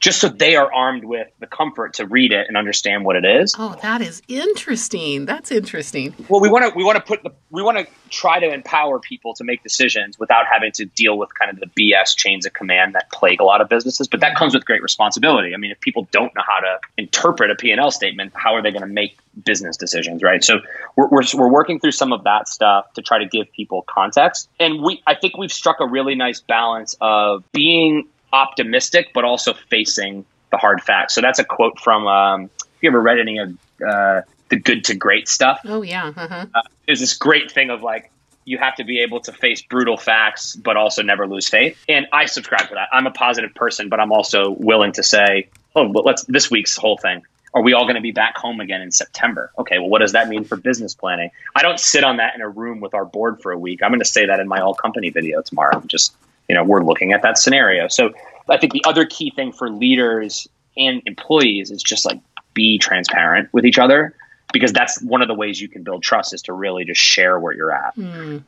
just 0.00 0.20
so 0.20 0.28
they 0.28 0.56
are 0.56 0.72
armed 0.72 1.04
with 1.04 1.28
the 1.40 1.46
comfort 1.46 1.94
to 1.94 2.06
read 2.06 2.32
it 2.32 2.46
and 2.48 2.56
understand 2.56 3.04
what 3.04 3.16
it 3.16 3.24
is. 3.24 3.54
Oh, 3.58 3.76
that 3.82 4.00
is 4.00 4.22
interesting. 4.28 5.26
That's 5.26 5.50
interesting. 5.50 6.14
Well, 6.28 6.40
we 6.40 6.48
want 6.48 6.70
to 6.70 6.76
we 6.76 6.84
want 6.84 6.96
to 6.96 7.02
put 7.02 7.22
the 7.22 7.30
we 7.50 7.62
want 7.62 7.78
to 7.78 7.86
try 8.10 8.40
to 8.40 8.52
empower 8.52 8.98
people 8.98 9.34
to 9.34 9.44
make 9.44 9.62
decisions 9.62 10.18
without 10.18 10.46
having 10.50 10.72
to 10.72 10.84
deal 10.84 11.18
with 11.18 11.34
kind 11.34 11.50
of 11.50 11.60
the 11.60 11.66
BS 11.66 12.16
chains 12.16 12.46
of 12.46 12.52
command 12.52 12.94
that 12.94 13.10
plague 13.10 13.40
a 13.40 13.44
lot 13.44 13.60
of 13.60 13.68
businesses, 13.68 14.08
but 14.08 14.20
that 14.20 14.36
comes 14.36 14.54
with 14.54 14.64
great 14.64 14.82
responsibility. 14.82 15.54
I 15.54 15.56
mean, 15.56 15.70
if 15.70 15.80
people 15.80 16.08
don't 16.10 16.34
know 16.34 16.42
how 16.46 16.60
to 16.60 16.78
interpret 16.96 17.50
a 17.50 17.54
P&L 17.54 17.90
statement, 17.90 18.32
how 18.34 18.54
are 18.54 18.62
they 18.62 18.70
going 18.70 18.82
to 18.82 18.88
make 18.88 19.18
business 19.44 19.76
decisions, 19.76 20.22
right? 20.22 20.42
So 20.42 20.60
we're, 20.96 21.08
we're, 21.08 21.22
we're 21.34 21.50
working 21.50 21.80
through 21.80 21.92
some 21.92 22.12
of 22.12 22.24
that 22.24 22.48
stuff 22.48 22.92
to 22.94 23.02
try 23.02 23.18
to 23.18 23.26
give 23.26 23.52
people 23.52 23.82
context. 23.82 24.48
And 24.58 24.82
we 24.82 25.02
I 25.06 25.14
think 25.14 25.36
we've 25.36 25.52
struck 25.52 25.80
a 25.80 25.86
really 25.86 26.14
nice 26.14 26.40
balance 26.40 26.96
of 27.00 27.44
being 27.52 28.08
optimistic, 28.32 29.10
but 29.14 29.24
also 29.24 29.54
facing 29.54 30.24
the 30.50 30.56
hard 30.56 30.82
facts. 30.82 31.14
So 31.14 31.20
that's 31.20 31.38
a 31.38 31.44
quote 31.44 31.78
from. 31.78 32.06
Um, 32.06 32.42
have 32.42 32.82
you 32.82 32.90
ever 32.90 33.00
read 33.00 33.18
any 33.18 33.38
of 33.38 33.58
uh, 33.86 34.22
the 34.48 34.56
Good 34.56 34.84
to 34.84 34.94
Great 34.94 35.28
stuff? 35.28 35.60
Oh 35.64 35.82
yeah. 35.82 36.12
Uh-huh. 36.16 36.46
Uh, 36.54 36.62
there's 36.86 37.00
this 37.00 37.16
great 37.16 37.50
thing 37.50 37.70
of 37.70 37.82
like 37.82 38.10
you 38.44 38.56
have 38.56 38.76
to 38.76 38.84
be 38.84 39.00
able 39.00 39.20
to 39.20 39.32
face 39.32 39.62
brutal 39.62 39.98
facts, 39.98 40.56
but 40.56 40.76
also 40.76 41.02
never 41.02 41.26
lose 41.26 41.48
faith. 41.48 41.84
And 41.86 42.06
I 42.12 42.26
subscribe 42.26 42.68
to 42.68 42.74
that. 42.76 42.88
I'm 42.92 43.06
a 43.06 43.10
positive 43.10 43.54
person, 43.54 43.90
but 43.90 44.00
I'm 44.00 44.10
also 44.10 44.50
willing 44.50 44.92
to 44.92 45.02
say, 45.02 45.48
oh, 45.76 45.88
well, 45.88 46.04
let's 46.04 46.24
this 46.24 46.50
week's 46.50 46.76
whole 46.76 46.96
thing. 46.96 47.22
Are 47.52 47.62
we 47.62 47.72
all 47.72 47.84
going 47.84 47.96
to 47.96 48.00
be 48.00 48.12
back 48.12 48.36
home 48.36 48.60
again 48.60 48.80
in 48.80 48.90
September? 48.90 49.50
Okay, 49.58 49.78
well, 49.78 49.88
what 49.88 50.00
does 50.00 50.12
that 50.12 50.28
mean 50.28 50.44
for 50.44 50.56
business 50.56 50.94
planning? 50.94 51.30
I 51.54 51.62
don't 51.62 51.80
sit 51.80 52.04
on 52.04 52.18
that 52.18 52.34
in 52.34 52.40
a 52.40 52.48
room 52.48 52.80
with 52.80 52.94
our 52.94 53.04
board 53.04 53.42
for 53.42 53.52
a 53.52 53.58
week. 53.58 53.82
I'm 53.82 53.90
going 53.90 54.00
to 54.00 54.06
say 54.06 54.26
that 54.26 54.40
in 54.40 54.48
my 54.48 54.60
all 54.60 54.74
company 54.74 55.10
video 55.10 55.42
tomorrow. 55.42 55.82
Just 55.86 56.14
you 56.48 56.54
know, 56.54 56.64
we're 56.64 56.82
looking 56.82 57.12
at 57.12 57.22
that 57.22 57.38
scenario. 57.38 57.88
So 57.88 58.12
I 58.48 58.56
think 58.56 58.72
the 58.72 58.82
other 58.86 59.04
key 59.04 59.30
thing 59.30 59.52
for 59.52 59.70
leaders 59.70 60.48
and 60.76 61.02
employees 61.06 61.70
is 61.70 61.82
just 61.82 62.04
like 62.04 62.20
be 62.54 62.78
transparent 62.78 63.52
with 63.52 63.64
each 63.64 63.78
other 63.78 64.14
because 64.52 64.72
that's 64.72 65.00
one 65.02 65.22
of 65.22 65.28
the 65.28 65.34
ways 65.34 65.60
you 65.60 65.68
can 65.68 65.82
build 65.82 66.02
trust 66.02 66.32
is 66.32 66.42
to 66.42 66.52
really 66.52 66.84
just 66.84 67.00
share 67.00 67.38
where 67.38 67.54
you're 67.54 67.72
at. 67.72 67.94
Mm. 67.96 68.44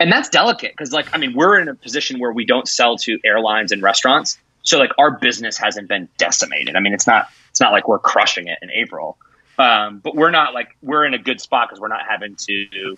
And 0.00 0.12
that's 0.12 0.28
delicate 0.28 0.72
because 0.72 0.92
like 0.92 1.06
I 1.14 1.18
mean 1.18 1.34
we're 1.34 1.58
in 1.58 1.68
a 1.68 1.74
position 1.74 2.18
where 2.18 2.32
we 2.32 2.44
don't 2.44 2.68
sell 2.68 2.96
to 2.98 3.18
airlines 3.24 3.72
and 3.72 3.82
restaurants. 3.82 4.38
So 4.62 4.78
like 4.78 4.92
our 4.98 5.10
business 5.10 5.58
hasn't 5.58 5.88
been 5.88 6.08
decimated. 6.18 6.76
I 6.76 6.80
mean 6.80 6.94
it's 6.94 7.06
not 7.06 7.28
it's 7.50 7.60
not 7.60 7.72
like 7.72 7.88
we're 7.88 7.98
crushing 7.98 8.48
it 8.48 8.58
in 8.62 8.70
April. 8.70 9.18
Um, 9.56 9.98
but 9.98 10.16
we're 10.16 10.32
not 10.32 10.52
like 10.52 10.76
we're 10.82 11.04
in 11.04 11.14
a 11.14 11.18
good 11.18 11.40
spot 11.40 11.68
because 11.68 11.80
we're 11.80 11.88
not 11.88 12.02
having 12.08 12.34
to 12.34 12.96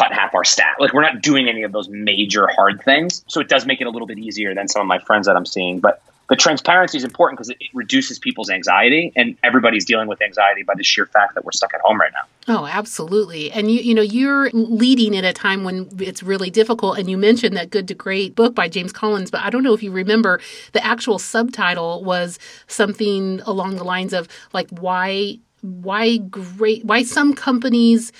cut 0.00 0.12
half 0.12 0.34
our 0.34 0.44
staff. 0.44 0.76
Like 0.78 0.92
we're 0.92 1.02
not 1.02 1.20
doing 1.20 1.48
any 1.48 1.62
of 1.62 1.72
those 1.72 1.88
major 1.88 2.46
hard 2.46 2.82
things. 2.82 3.24
So 3.28 3.40
it 3.40 3.48
does 3.48 3.66
make 3.66 3.80
it 3.80 3.86
a 3.86 3.90
little 3.90 4.08
bit 4.08 4.18
easier 4.18 4.54
than 4.54 4.68
some 4.68 4.82
of 4.82 4.88
my 4.88 4.98
friends 4.98 5.26
that 5.26 5.36
I'm 5.36 5.46
seeing. 5.46 5.80
But 5.80 6.02
the 6.30 6.36
transparency 6.36 6.96
is 6.96 7.02
important 7.02 7.38
because 7.38 7.50
it, 7.50 7.56
it, 7.58 7.70
reduces 7.74 8.20
people's 8.20 8.50
anxiety 8.50 9.12
and 9.16 9.36
everybody's 9.42 9.84
dealing 9.84 10.06
with 10.06 10.22
anxiety 10.22 10.62
by 10.62 10.74
the 10.76 10.84
sheer 10.84 11.04
fact 11.06 11.34
that 11.34 11.44
we're 11.44 11.52
stuck 11.52 11.74
at 11.74 11.80
home 11.80 12.00
right 12.00 12.12
now 12.12 12.54
oh 12.54 12.66
absolutely 12.66 13.50
and 13.50 13.70
you 13.70 13.80
you 13.80 13.94
know 13.94 14.02
you're 14.02 14.48
leading 14.52 15.16
at 15.16 15.24
a 15.24 15.32
time 15.32 15.64
when 15.64 15.88
it's 15.98 16.22
really 16.22 16.50
difficult 16.50 16.98
and 16.98 17.10
you 17.10 17.16
mentioned 17.16 17.56
that 17.56 17.70
good 17.70 17.88
to 17.88 17.94
great 17.94 18.36
book 18.36 18.54
by 18.54 18.68
james 18.68 18.92
collins 18.92 19.30
but 19.30 19.40
i 19.40 19.50
don't 19.50 19.64
know 19.64 19.74
if 19.74 19.82
you 19.82 19.90
remember 19.90 20.40
the 20.72 20.84
actual 20.84 21.18
subtitle 21.18 22.04
was 22.04 22.38
something 22.68 23.40
along 23.40 23.74
the 23.76 23.84
lines 23.84 24.12
of 24.12 24.28
like 24.52 24.70
why 24.70 25.36
why 25.62 26.16
great 26.16 26.84
why 26.84 27.02
some 27.02 27.34
companies 27.34 28.12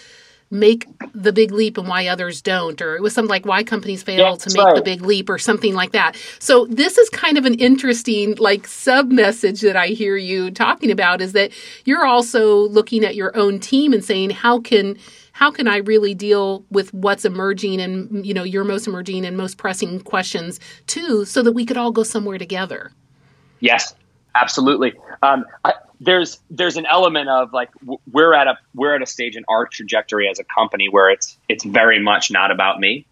make 0.50 0.86
the 1.14 1.32
big 1.32 1.52
leap 1.52 1.78
and 1.78 1.86
why 1.86 2.08
others 2.08 2.42
don't 2.42 2.82
or 2.82 2.96
it 2.96 3.02
was 3.02 3.14
something 3.14 3.30
like 3.30 3.46
why 3.46 3.62
companies 3.62 4.02
fail 4.02 4.30
yeah, 4.30 4.34
to 4.34 4.50
make 4.52 4.66
right. 4.66 4.74
the 4.74 4.82
big 4.82 5.02
leap 5.02 5.30
or 5.30 5.38
something 5.38 5.74
like 5.74 5.92
that. 5.92 6.16
So 6.40 6.66
this 6.66 6.98
is 6.98 7.08
kind 7.10 7.38
of 7.38 7.44
an 7.44 7.54
interesting 7.54 8.34
like 8.36 8.66
sub 8.66 9.10
message 9.10 9.60
that 9.60 9.76
i 9.76 9.88
hear 9.88 10.16
you 10.16 10.50
talking 10.50 10.90
about 10.90 11.20
is 11.20 11.32
that 11.32 11.52
you're 11.84 12.04
also 12.04 12.68
looking 12.68 13.04
at 13.04 13.14
your 13.14 13.36
own 13.36 13.60
team 13.60 13.92
and 13.92 14.04
saying 14.04 14.30
how 14.30 14.58
can 14.60 14.96
how 15.32 15.50
can 15.50 15.68
i 15.68 15.76
really 15.78 16.14
deal 16.14 16.64
with 16.70 16.92
what's 16.92 17.24
emerging 17.24 17.80
and 17.80 18.26
you 18.26 18.34
know 18.34 18.42
your 18.42 18.64
most 18.64 18.86
emerging 18.86 19.24
and 19.24 19.36
most 19.36 19.56
pressing 19.56 20.00
questions 20.00 20.58
too 20.86 21.24
so 21.24 21.42
that 21.42 21.52
we 21.52 21.64
could 21.64 21.76
all 21.76 21.92
go 21.92 22.02
somewhere 22.02 22.38
together? 22.38 22.92
Yes 23.60 23.94
absolutely 24.34 24.94
um, 25.22 25.44
I, 25.64 25.74
there's 26.00 26.40
there's 26.50 26.76
an 26.76 26.86
element 26.86 27.28
of 27.28 27.52
like 27.52 27.70
we're 28.10 28.34
at 28.34 28.46
a 28.46 28.58
we're 28.74 28.94
at 28.94 29.02
a 29.02 29.06
stage 29.06 29.36
in 29.36 29.44
our 29.48 29.66
trajectory 29.66 30.28
as 30.28 30.38
a 30.38 30.44
company 30.44 30.88
where 30.88 31.10
it's 31.10 31.36
it's 31.48 31.62
very 31.62 32.00
much 32.00 32.30
not 32.30 32.50
about 32.50 32.80
me. 32.80 33.06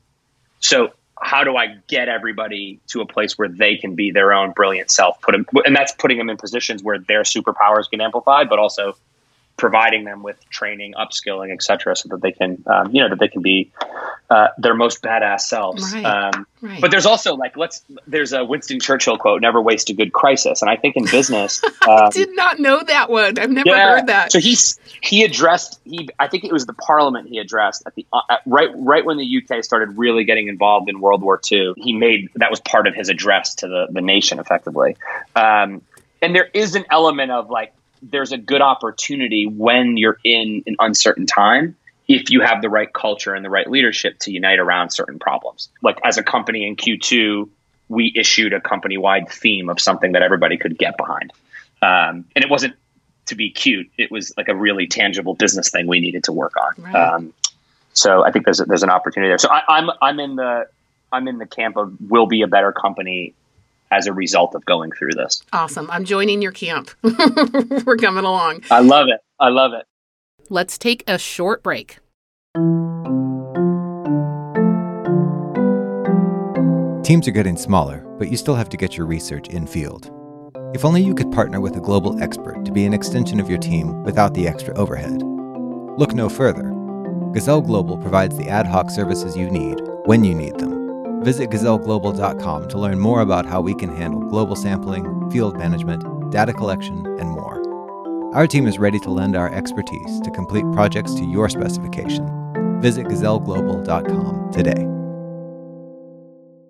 So 0.60 0.92
how 1.20 1.44
do 1.44 1.56
I 1.56 1.76
get 1.88 2.08
everybody 2.08 2.80
to 2.88 3.00
a 3.00 3.06
place 3.06 3.36
where 3.36 3.48
they 3.48 3.76
can 3.76 3.94
be 3.94 4.10
their 4.10 4.32
own 4.32 4.52
brilliant 4.52 4.90
self? 4.90 5.20
Put 5.20 5.32
them, 5.32 5.46
and 5.64 5.76
that's 5.76 5.92
putting 5.92 6.16
them 6.16 6.30
in 6.30 6.36
positions 6.36 6.82
where 6.82 6.98
their 6.98 7.22
superpowers 7.22 7.90
get 7.90 8.00
amplified, 8.00 8.48
but 8.48 8.58
also 8.58 8.96
providing 9.58 10.04
them 10.04 10.22
with 10.22 10.38
training, 10.48 10.94
upskilling, 10.94 11.52
etc., 11.52 11.94
so 11.96 12.08
that 12.08 12.22
they 12.22 12.32
can, 12.32 12.62
um, 12.66 12.94
you 12.94 13.02
know, 13.02 13.10
that 13.10 13.18
they 13.18 13.28
can 13.28 13.42
be 13.42 13.70
uh, 14.30 14.48
their 14.56 14.74
most 14.74 15.02
badass 15.02 15.40
selves. 15.40 15.92
Right. 15.92 16.04
Um, 16.04 16.46
right. 16.62 16.80
But 16.80 16.90
there's 16.90 17.04
also 17.04 17.34
like, 17.34 17.56
let's. 17.56 17.82
There's 18.06 18.32
a 18.32 18.44
Winston 18.44 18.80
Churchill 18.80 19.18
quote: 19.18 19.42
"Never 19.42 19.60
waste 19.60 19.90
a 19.90 19.94
good 19.94 20.12
crisis." 20.12 20.62
And 20.62 20.70
I 20.70 20.76
think 20.76 20.96
in 20.96 21.04
business, 21.04 21.62
um, 21.64 21.72
I 21.88 22.10
did 22.10 22.34
not 22.34 22.58
know 22.58 22.80
that 22.80 23.10
one. 23.10 23.38
I've 23.38 23.50
never 23.50 23.68
yeah, 23.68 23.96
heard 23.96 24.06
that. 24.06 24.32
So 24.32 24.38
he's 24.38 24.78
he 25.02 25.24
addressed 25.24 25.80
he. 25.84 26.08
I 26.18 26.28
think 26.28 26.44
it 26.44 26.52
was 26.52 26.64
the 26.64 26.74
Parliament 26.74 27.28
he 27.28 27.38
addressed 27.38 27.82
at 27.86 27.94
the 27.94 28.06
uh, 28.12 28.20
at, 28.30 28.42
right 28.46 28.70
right 28.74 29.04
when 29.04 29.18
the 29.18 29.42
UK 29.42 29.64
started 29.64 29.98
really 29.98 30.24
getting 30.24 30.48
involved 30.48 30.88
in 30.88 31.00
World 31.00 31.20
War 31.20 31.40
II. 31.50 31.74
He 31.76 31.92
made 31.92 32.30
that 32.36 32.50
was 32.50 32.60
part 32.60 32.86
of 32.86 32.94
his 32.94 33.08
address 33.08 33.56
to 33.56 33.68
the 33.68 33.88
the 33.90 34.00
nation, 34.00 34.38
effectively. 34.38 34.96
Um, 35.34 35.82
and 36.20 36.34
there 36.34 36.48
is 36.52 36.74
an 36.74 36.84
element 36.90 37.30
of 37.30 37.50
like 37.50 37.72
there's 38.02 38.32
a 38.32 38.38
good 38.38 38.62
opportunity 38.62 39.46
when 39.46 39.96
you're 39.96 40.18
in 40.24 40.62
an 40.66 40.76
uncertain 40.78 41.26
time 41.26 41.76
if 42.08 42.30
you 42.30 42.40
have 42.40 42.62
the 42.62 42.70
right 42.70 42.92
culture 42.92 43.34
and 43.34 43.44
the 43.44 43.50
right 43.50 43.68
leadership 43.68 44.18
to 44.20 44.32
unite 44.32 44.58
around 44.58 44.90
certain 44.90 45.18
problems. 45.18 45.68
Like 45.82 45.98
as 46.04 46.16
a 46.16 46.22
company 46.22 46.66
in 46.66 46.76
Q2, 46.76 47.48
we 47.88 48.12
issued 48.16 48.54
a 48.54 48.60
company 48.60 48.96
wide 48.96 49.28
theme 49.28 49.68
of 49.68 49.80
something 49.80 50.12
that 50.12 50.22
everybody 50.22 50.56
could 50.56 50.78
get 50.78 50.96
behind. 50.96 51.32
Um, 51.82 52.24
and 52.34 52.44
it 52.44 52.50
wasn't 52.50 52.74
to 53.26 53.34
be 53.34 53.50
cute, 53.50 53.90
it 53.98 54.10
was 54.10 54.32
like 54.36 54.48
a 54.48 54.54
really 54.54 54.86
tangible 54.86 55.34
business 55.34 55.70
thing 55.70 55.86
we 55.86 56.00
needed 56.00 56.24
to 56.24 56.32
work 56.32 56.54
on. 56.56 56.82
Right. 56.82 56.94
Um, 56.94 57.34
so 57.92 58.24
I 58.24 58.30
think 58.30 58.44
there's 58.44 58.60
a, 58.60 58.64
there's 58.64 58.82
an 58.82 58.90
opportunity 58.90 59.30
there. 59.30 59.38
So 59.38 59.50
I, 59.50 59.62
I'm 59.68 59.90
I'm 60.00 60.20
in 60.20 60.36
the 60.36 60.66
I'm 61.12 61.28
in 61.28 61.38
the 61.38 61.46
camp 61.46 61.76
of 61.76 61.94
will 62.00 62.26
be 62.26 62.42
a 62.42 62.46
better 62.46 62.72
company 62.72 63.34
as 63.90 64.06
a 64.06 64.12
result 64.12 64.54
of 64.54 64.64
going 64.64 64.92
through 64.92 65.12
this. 65.12 65.42
Awesome. 65.52 65.90
I'm 65.90 66.04
joining 66.04 66.42
your 66.42 66.52
camp. 66.52 66.90
We're 67.02 67.96
coming 67.96 68.24
along. 68.24 68.64
I 68.70 68.80
love 68.80 69.08
it. 69.08 69.20
I 69.40 69.48
love 69.48 69.72
it. 69.72 69.86
Let's 70.50 70.78
take 70.78 71.04
a 71.06 71.18
short 71.18 71.62
break. 71.62 71.98
Teams 77.04 77.26
are 77.26 77.32
getting 77.32 77.56
smaller, 77.56 78.04
but 78.18 78.30
you 78.30 78.36
still 78.36 78.54
have 78.54 78.68
to 78.68 78.76
get 78.76 78.96
your 78.96 79.06
research 79.06 79.48
in 79.48 79.66
field. 79.66 80.10
If 80.74 80.84
only 80.84 81.02
you 81.02 81.14
could 81.14 81.32
partner 81.32 81.60
with 81.60 81.76
a 81.76 81.80
global 81.80 82.22
expert 82.22 82.64
to 82.66 82.72
be 82.72 82.84
an 82.84 82.92
extension 82.92 83.40
of 83.40 83.48
your 83.48 83.58
team 83.58 84.02
without 84.04 84.34
the 84.34 84.46
extra 84.46 84.74
overhead. 84.74 85.22
Look 85.98 86.14
no 86.14 86.28
further. 86.28 86.74
Gazelle 87.32 87.62
Global 87.62 87.96
provides 87.96 88.36
the 88.36 88.48
ad 88.48 88.66
hoc 88.66 88.90
services 88.90 89.36
you 89.36 89.50
need 89.50 89.80
when 90.04 90.24
you 90.24 90.34
need 90.34 90.58
them 90.58 90.77
Visit 91.22 91.50
gazelleglobal.com 91.50 92.68
to 92.68 92.78
learn 92.78 92.98
more 92.98 93.20
about 93.20 93.46
how 93.46 93.60
we 93.60 93.74
can 93.74 93.94
handle 93.94 94.20
global 94.20 94.56
sampling, 94.56 95.30
field 95.30 95.56
management, 95.56 96.32
data 96.32 96.52
collection, 96.52 97.06
and 97.18 97.30
more. 97.30 97.62
Our 98.34 98.46
team 98.46 98.66
is 98.66 98.78
ready 98.78 98.98
to 99.00 99.10
lend 99.10 99.36
our 99.36 99.52
expertise 99.52 100.20
to 100.20 100.30
complete 100.30 100.64
projects 100.72 101.14
to 101.14 101.24
your 101.24 101.48
specification. 101.48 102.26
Visit 102.80 103.06
gazelleglobal.com 103.06 104.50
today 104.52 104.97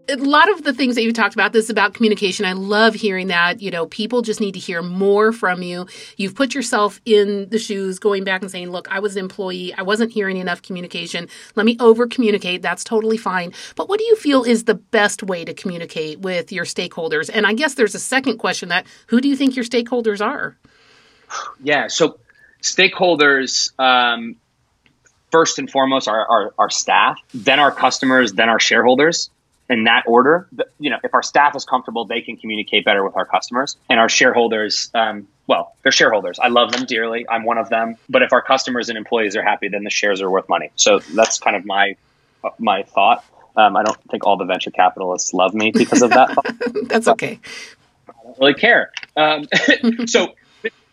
a 0.09 0.17
lot 0.17 0.51
of 0.51 0.65
the 0.65 0.73
things 0.73 0.95
that 0.95 1.03
you 1.03 1.13
talked 1.13 1.35
about 1.35 1.53
this 1.53 1.65
is 1.65 1.71
about 1.71 1.95
communication. 1.95 2.47
I 2.47 2.53
love 2.53 2.95
hearing 2.95 3.29
that 3.29 3.61
you 3.61 3.71
know 3.71 3.87
people 3.87 4.23
just 4.23 4.41
need 4.41 4.53
to 4.53 4.59
hear 4.59 4.83
more 4.83 5.33
from 5.33 5.63
you. 5.63 5.87
You've 6.17 6.35
put 6.35 6.55
yourself 6.55 7.01
in 7.05 7.49
the 7.51 7.59
shoes 7.59 7.99
going 7.99 8.25
back 8.25 8.43
and 8.43 8.51
saying 8.51 8.71
look 8.71 8.89
i 8.91 9.01
was 9.01 9.17
an 9.17 9.21
employee. 9.21 9.75
I 9.75 9.83
wasn't 9.83 10.13
hearing 10.13 10.39
enough 10.39 10.63
communication. 10.63 11.29
Let 11.57 11.67
me 11.67 11.77
over 11.81 12.07
communicate 12.07 12.63
that's 12.63 12.85
totally 12.85 13.17
fine. 13.17 13.53
But 13.77 13.89
what 13.89 13.99
do 13.99 14.05
you 14.05 14.17
feel 14.17 14.45
is 14.45 14.65
the 14.65 14.75
best 14.75 15.23
way 15.23 15.45
to 15.45 15.53
communicate 15.53 16.21
with 16.21 16.53
your 16.53 16.65
stakeholders? 16.65 17.31
And 17.33 17.47
i 17.47 17.53
guess 17.53 17.75
there's 17.75 17.95
a 17.95 18.01
second 18.01 18.39
question 18.39 18.71
that 18.71 18.87
who 19.09 19.21
do 19.21 19.29
you 19.29 19.37
think 19.37 19.57
your 19.57 19.65
stakeholders 19.65 20.25
are? 20.25 20.57
Yeah 21.63 21.89
so 21.89 22.19
stakeholders 22.63 23.79
um, 23.79 24.37
first 25.31 25.59
and 25.59 25.71
foremost 25.71 26.09
are 26.09 26.27
our, 26.27 26.55
our 26.59 26.71
staff 26.71 27.21
then 27.35 27.61
our 27.61 27.71
customers 27.71 28.33
then 28.33 28.49
our 28.49 28.59
shareholders 28.59 29.31
in 29.69 29.85
that 29.85 30.05
order. 30.07 30.49
You 30.79 30.91
know, 30.91 30.99
if 31.05 31.15
our 31.15 31.23
staff 31.23 31.55
is 31.57 31.65
comfortable, 31.65 32.05
they 32.05 32.21
can 32.21 32.37
communicate 32.37 32.85
better 32.85 33.05
with 33.05 33.17
our 33.17 33.27
customers 33.27 33.77
and 33.89 34.01
our 34.01 34.09
shareholders. 34.09 34.91
Um, 34.95 35.29
well, 35.47 35.75
they're 35.83 35.93
shareholders. 35.93 36.39
I 36.39 36.49
love 36.49 36.73
them 36.73 36.87
dearly. 36.87 37.27
I'm 37.29 37.45
one 37.45 37.59
of 37.59 37.69
them. 37.69 37.97
But 38.09 38.23
if 38.23 38.33
our 38.33 38.43
customers 38.43 38.89
and 38.89 38.99
employees 38.99 39.37
are 39.37 39.43
happy, 39.43 39.69
then 39.69 39.85
the 39.85 39.91
shares 39.91 40.21
are 40.21 40.31
worth 40.31 40.49
money. 40.49 40.71
So 40.77 41.01
that's 41.01 41.39
kind 41.39 41.57
of 41.57 41.65
my 41.65 41.97
my 42.59 42.85
thought. 42.85 43.25
Um, 43.57 43.77
I 43.77 43.83
don't 43.83 43.99
think 44.11 44.25
all 44.25 44.37
the 44.37 44.45
venture 44.45 44.71
capitalists 44.71 45.35
love 45.35 45.53
me 45.53 45.73
because 45.73 46.03
of 46.03 46.11
that. 46.11 46.37
that's 46.85 47.09
okay. 47.09 47.41
I 48.09 48.13
don't 48.23 48.39
really 48.39 48.55
care. 48.55 48.93
Um, 49.17 49.49
so 50.07 50.35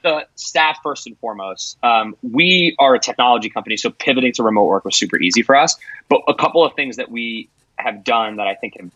the 0.06 0.28
staff 0.36 0.78
first 0.84 1.08
and 1.08 1.18
foremost. 1.18 1.78
Um, 1.84 2.16
we 2.22 2.76
are 2.80 2.94
a 2.96 3.00
technology 3.00 3.50
company, 3.50 3.76
so 3.76 3.90
pivoting 3.90 4.34
to 4.34 4.44
remote 4.44 4.66
work 4.66 4.86
was 4.86 4.96
super 4.96 5.18
easy 5.18 5.42
for 5.42 5.56
us. 5.56 5.78
But 6.10 6.22
a 6.28 6.34
couple 6.34 6.64
of 6.64 6.76
things 6.76 6.98
that 6.98 7.10
we 7.10 7.50
have 7.78 8.04
done 8.04 8.38
that 8.38 8.48
I 8.48 8.56
think 8.56 8.80
have 8.80 8.92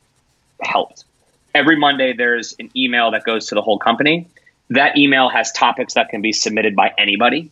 helped. 0.62 1.06
Every 1.54 1.78
Monday, 1.78 2.14
there's 2.14 2.56
an 2.60 2.70
email 2.76 3.12
that 3.12 3.24
goes 3.24 3.48
to 3.48 3.56
the 3.56 3.62
whole 3.62 3.80
company. 3.80 4.28
That 4.70 4.98
email 4.98 5.30
has 5.30 5.52
topics 5.52 5.96
that 5.96 6.10
can 6.10 6.22
be 6.22 6.32
submitted 6.32 6.76
by 6.76 6.94
anybody. 6.98 7.52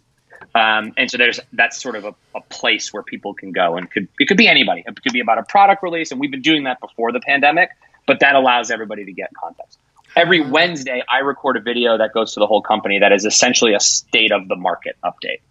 Um, 0.53 0.93
and 0.97 1.09
so 1.09 1.17
there's 1.17 1.39
that's 1.53 1.81
sort 1.81 1.95
of 1.95 2.05
a, 2.05 2.15
a, 2.35 2.41
place 2.41 2.93
where 2.93 3.03
people 3.03 3.33
can 3.33 3.51
go 3.51 3.75
and 3.75 3.89
could 3.89 4.07
it 4.19 4.27
could 4.27 4.37
be 4.37 4.47
anybody. 4.47 4.83
It 4.85 5.01
could 5.01 5.13
be 5.13 5.19
about 5.19 5.39
a 5.39 5.43
product 5.43 5.83
release, 5.83 6.11
and 6.11 6.19
we've 6.19 6.31
been 6.31 6.41
doing 6.41 6.63
that 6.63 6.79
before 6.79 7.11
the 7.11 7.19
pandemic, 7.19 7.69
but 8.05 8.19
that 8.21 8.35
allows 8.35 8.71
everybody 8.71 9.05
to 9.05 9.11
get 9.11 9.29
context. 9.33 9.77
Every 10.15 10.41
Wednesday, 10.41 11.03
I 11.07 11.19
record 11.19 11.57
a 11.57 11.59
video 11.59 11.97
that 11.97 12.13
goes 12.13 12.33
to 12.33 12.39
the 12.39 12.47
whole 12.47 12.61
company 12.61 12.99
that 12.99 13.11
is 13.11 13.25
essentially 13.25 13.73
a 13.73 13.79
state 13.79 14.31
of 14.31 14.47
the 14.47 14.55
market 14.55 14.95
update. 15.03 15.41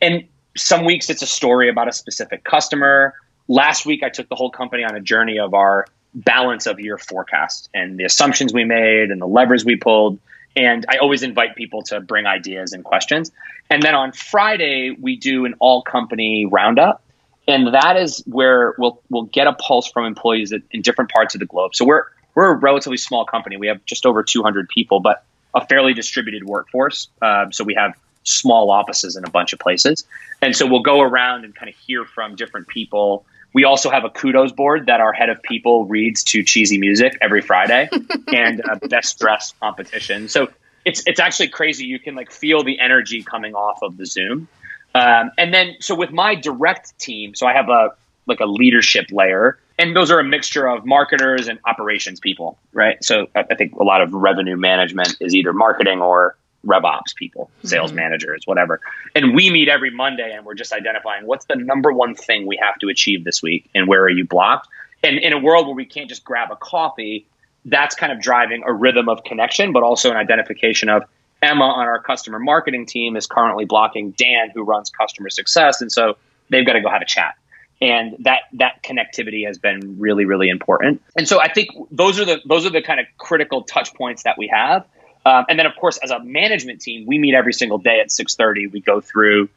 And 0.00 0.24
some 0.56 0.84
weeks 0.84 1.10
it's 1.10 1.22
a 1.22 1.26
story 1.26 1.68
about 1.68 1.88
a 1.88 1.92
specific 1.92 2.42
customer 2.42 3.14
last 3.48 3.86
week 3.86 4.02
I 4.02 4.10
took 4.10 4.28
the 4.28 4.36
whole 4.36 4.50
company 4.50 4.84
on 4.84 4.94
a 4.94 5.00
journey 5.00 5.38
of 5.38 5.54
our 5.54 5.86
balance 6.14 6.66
of 6.66 6.78
year 6.80 6.98
forecast 6.98 7.68
and 7.74 7.98
the 7.98 8.04
assumptions 8.04 8.52
we 8.52 8.64
made 8.64 9.10
and 9.10 9.20
the 9.20 9.26
levers 9.26 9.64
we 9.64 9.76
pulled. 9.76 10.18
And 10.56 10.84
I 10.88 10.98
always 10.98 11.22
invite 11.22 11.56
people 11.56 11.82
to 11.84 12.00
bring 12.00 12.26
ideas 12.26 12.72
and 12.72 12.84
questions. 12.84 13.30
And 13.70 13.82
then 13.82 13.94
on 13.94 14.12
Friday, 14.12 14.96
we 14.98 15.16
do 15.16 15.44
an 15.44 15.54
all 15.58 15.82
company 15.82 16.46
roundup. 16.46 17.02
And 17.46 17.74
that 17.74 17.96
is 17.96 18.22
where 18.26 18.74
we'll, 18.78 19.00
we'll 19.08 19.24
get 19.24 19.46
a 19.46 19.54
pulse 19.54 19.90
from 19.90 20.04
employees 20.04 20.52
in 20.52 20.82
different 20.82 21.10
parts 21.10 21.34
of 21.34 21.38
the 21.38 21.46
globe. 21.46 21.74
So 21.74 21.84
we're, 21.84 22.04
we're 22.34 22.52
a 22.52 22.56
relatively 22.56 22.98
small 22.98 23.24
company. 23.24 23.56
We 23.56 23.68
have 23.68 23.84
just 23.84 24.04
over 24.04 24.22
200 24.22 24.68
people, 24.68 25.00
but 25.00 25.24
a 25.54 25.66
fairly 25.66 25.94
distributed 25.94 26.44
workforce. 26.44 27.08
Uh, 27.22 27.46
so 27.50 27.64
we 27.64 27.74
have 27.74 27.94
small 28.24 28.70
offices 28.70 29.16
in 29.16 29.24
a 29.24 29.30
bunch 29.30 29.52
of 29.52 29.58
places. 29.58 30.04
And 30.42 30.54
so 30.54 30.66
we'll 30.66 30.82
go 30.82 31.00
around 31.00 31.44
and 31.44 31.54
kind 31.54 31.70
of 31.70 31.76
hear 31.76 32.04
from 32.04 32.36
different 32.36 32.68
people 32.68 33.24
we 33.52 33.64
also 33.64 33.90
have 33.90 34.04
a 34.04 34.10
kudos 34.10 34.52
board 34.52 34.86
that 34.86 35.00
our 35.00 35.12
head 35.12 35.30
of 35.30 35.42
people 35.42 35.86
reads 35.86 36.22
to 36.24 36.42
cheesy 36.42 36.78
music 36.78 37.16
every 37.20 37.40
Friday 37.40 37.88
and 38.32 38.60
a 38.60 38.88
best 38.88 39.18
dress 39.18 39.54
competition. 39.60 40.28
So 40.28 40.48
it's 40.84 41.02
it's 41.06 41.20
actually 41.20 41.48
crazy. 41.48 41.86
You 41.86 41.98
can 41.98 42.14
like 42.14 42.30
feel 42.30 42.62
the 42.62 42.78
energy 42.78 43.22
coming 43.22 43.54
off 43.54 43.82
of 43.82 43.96
the 43.96 44.06
Zoom. 44.06 44.48
Um, 44.94 45.30
and 45.36 45.52
then 45.52 45.76
so 45.80 45.94
with 45.94 46.10
my 46.10 46.34
direct 46.34 46.98
team, 46.98 47.34
so 47.34 47.46
I 47.46 47.52
have 47.52 47.68
a 47.68 47.90
like 48.26 48.40
a 48.40 48.46
leadership 48.46 49.06
layer. 49.10 49.58
and 49.78 49.96
those 49.96 50.10
are 50.10 50.18
a 50.18 50.24
mixture 50.24 50.68
of 50.68 50.84
marketers 50.84 51.48
and 51.48 51.58
operations 51.64 52.20
people, 52.20 52.58
right? 52.72 53.02
So 53.02 53.28
I, 53.34 53.44
I 53.50 53.54
think 53.54 53.76
a 53.76 53.84
lot 53.84 54.02
of 54.02 54.12
revenue 54.12 54.56
management 54.56 55.16
is 55.20 55.34
either 55.34 55.52
marketing 55.52 56.00
or 56.02 56.36
rev 56.64 56.84
ops 56.84 57.12
people, 57.12 57.50
sales 57.64 57.90
mm-hmm. 57.90 57.96
managers, 57.96 58.42
whatever. 58.44 58.80
And 59.14 59.34
we 59.34 59.50
meet 59.50 59.68
every 59.68 59.90
Monday 59.90 60.32
and 60.34 60.44
we're 60.44 60.54
just 60.54 60.72
identifying 60.72 61.26
what's 61.26 61.46
the 61.46 61.56
number 61.56 61.92
one 61.92 62.14
thing 62.14 62.46
we 62.46 62.58
have 62.60 62.78
to 62.80 62.88
achieve 62.88 63.24
this 63.24 63.42
week 63.42 63.68
and 63.74 63.86
where 63.86 64.02
are 64.02 64.10
you 64.10 64.26
blocked? 64.26 64.68
And 65.02 65.18
in 65.18 65.32
a 65.32 65.38
world 65.38 65.66
where 65.66 65.76
we 65.76 65.86
can't 65.86 66.08
just 66.08 66.24
grab 66.24 66.50
a 66.50 66.56
coffee, 66.56 67.26
that's 67.64 67.94
kind 67.94 68.12
of 68.12 68.20
driving 68.20 68.62
a 68.66 68.72
rhythm 68.72 69.08
of 69.08 69.22
connection, 69.24 69.72
but 69.72 69.82
also 69.82 70.10
an 70.10 70.16
identification 70.16 70.88
of 70.88 71.04
Emma 71.40 71.64
on 71.64 71.86
our 71.86 72.02
customer 72.02 72.38
marketing 72.38 72.86
team 72.86 73.16
is 73.16 73.26
currently 73.26 73.64
blocking 73.64 74.10
Dan, 74.12 74.50
who 74.52 74.64
runs 74.64 74.90
customer 74.90 75.30
success. 75.30 75.80
And 75.80 75.92
so 75.92 76.16
they've 76.50 76.66
got 76.66 76.72
to 76.72 76.80
go 76.80 76.88
have 76.88 77.02
a 77.02 77.06
chat. 77.06 77.34
And 77.80 78.16
that 78.20 78.40
that 78.54 78.82
connectivity 78.82 79.46
has 79.46 79.58
been 79.58 80.00
really, 80.00 80.24
really 80.24 80.48
important. 80.48 81.00
And 81.16 81.28
so 81.28 81.40
I 81.40 81.52
think 81.52 81.68
those 81.92 82.18
are 82.18 82.24
the 82.24 82.40
those 82.44 82.66
are 82.66 82.70
the 82.70 82.82
kind 82.82 82.98
of 82.98 83.06
critical 83.18 83.62
touch 83.62 83.94
points 83.94 84.24
that 84.24 84.36
we 84.36 84.48
have. 84.52 84.84
Um, 85.28 85.44
and 85.50 85.58
then, 85.58 85.66
of 85.66 85.76
course, 85.76 85.98
as 85.98 86.10
a 86.10 86.20
management 86.20 86.80
team, 86.80 87.06
we 87.06 87.18
meet 87.18 87.34
every 87.34 87.52
single 87.52 87.76
day 87.76 88.00
at 88.00 88.08
6:30. 88.08 88.72
We 88.72 88.80
go 88.80 89.02
through 89.02 89.50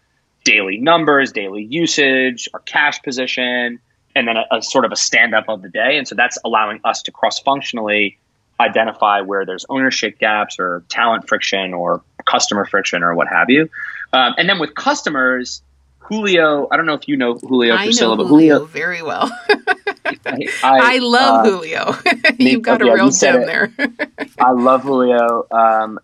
daily 0.43 0.77
numbers, 0.77 1.31
daily 1.31 1.63
usage, 1.63 2.49
our 2.53 2.59
cash 2.59 3.01
position, 3.01 3.79
and 4.15 4.27
then 4.27 4.35
a, 4.35 4.57
a 4.57 4.61
sort 4.61 4.83
of 4.83 4.91
a 4.91 4.97
stand 4.97 5.33
up 5.33 5.45
of 5.47 5.61
the 5.61 5.69
day. 5.69 5.97
And 5.97 6.05
so 6.05 6.15
that's 6.15 6.37
allowing 6.43 6.81
us 6.83 7.03
to 7.03 7.11
cross 7.11 7.39
functionally 7.39 8.17
identify 8.59 9.21
where 9.21 9.45
there's 9.45 9.65
ownership 9.69 10.19
gaps 10.19 10.57
or 10.59 10.83
talent 10.89 11.27
friction 11.27 11.73
or 11.73 12.01
customer 12.25 12.65
friction 12.65 13.01
or 13.01 13.15
what 13.15 13.27
have 13.27 13.49
you. 13.49 13.69
Um, 14.13 14.35
and 14.37 14.49
then 14.49 14.59
with 14.59 14.75
customers, 14.75 15.61
Julio, 15.99 16.67
I 16.69 16.75
don't 16.75 16.85
know 16.85 16.95
if 16.95 17.07
you 17.07 17.15
know 17.15 17.35
Julio 17.35 17.75
I 17.75 17.85
Priscilla, 17.85 18.17
know 18.17 18.25
Julio, 18.25 18.59
Julio 18.59 18.65
very 18.65 19.01
well. 19.01 19.31
I, 20.05 20.47
I, 20.63 20.97
love 20.99 21.45
uh, 21.45 21.49
Julio. 21.49 21.95
You've 22.39 22.61
got 22.61 22.81
a 22.81 22.85
real 22.91 23.11
gem 23.11 23.41
there. 23.45 23.71
I 24.39 24.51
love 24.51 24.83
Julio, 24.83 25.45
um, 25.51 25.99